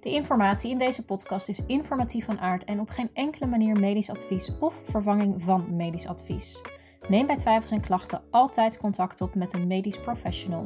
De 0.00 0.10
informatie 0.10 0.70
in 0.70 0.78
deze 0.78 1.04
podcast 1.04 1.48
is 1.48 1.66
informatief 1.66 2.24
van 2.24 2.40
aard 2.40 2.64
en 2.64 2.80
op 2.80 2.88
geen 2.88 3.10
enkele 3.12 3.46
manier 3.46 3.80
medisch 3.80 4.10
advies 4.10 4.52
of 4.60 4.82
vervanging 4.84 5.42
van 5.42 5.76
medisch 5.76 6.06
advies. 6.06 6.62
Neem 7.08 7.26
bij 7.26 7.36
twijfels 7.36 7.70
en 7.70 7.80
klachten 7.80 8.22
altijd 8.30 8.78
contact 8.78 9.20
op 9.20 9.34
met 9.34 9.52
een 9.52 9.66
medisch 9.66 10.00
professional. 10.00 10.64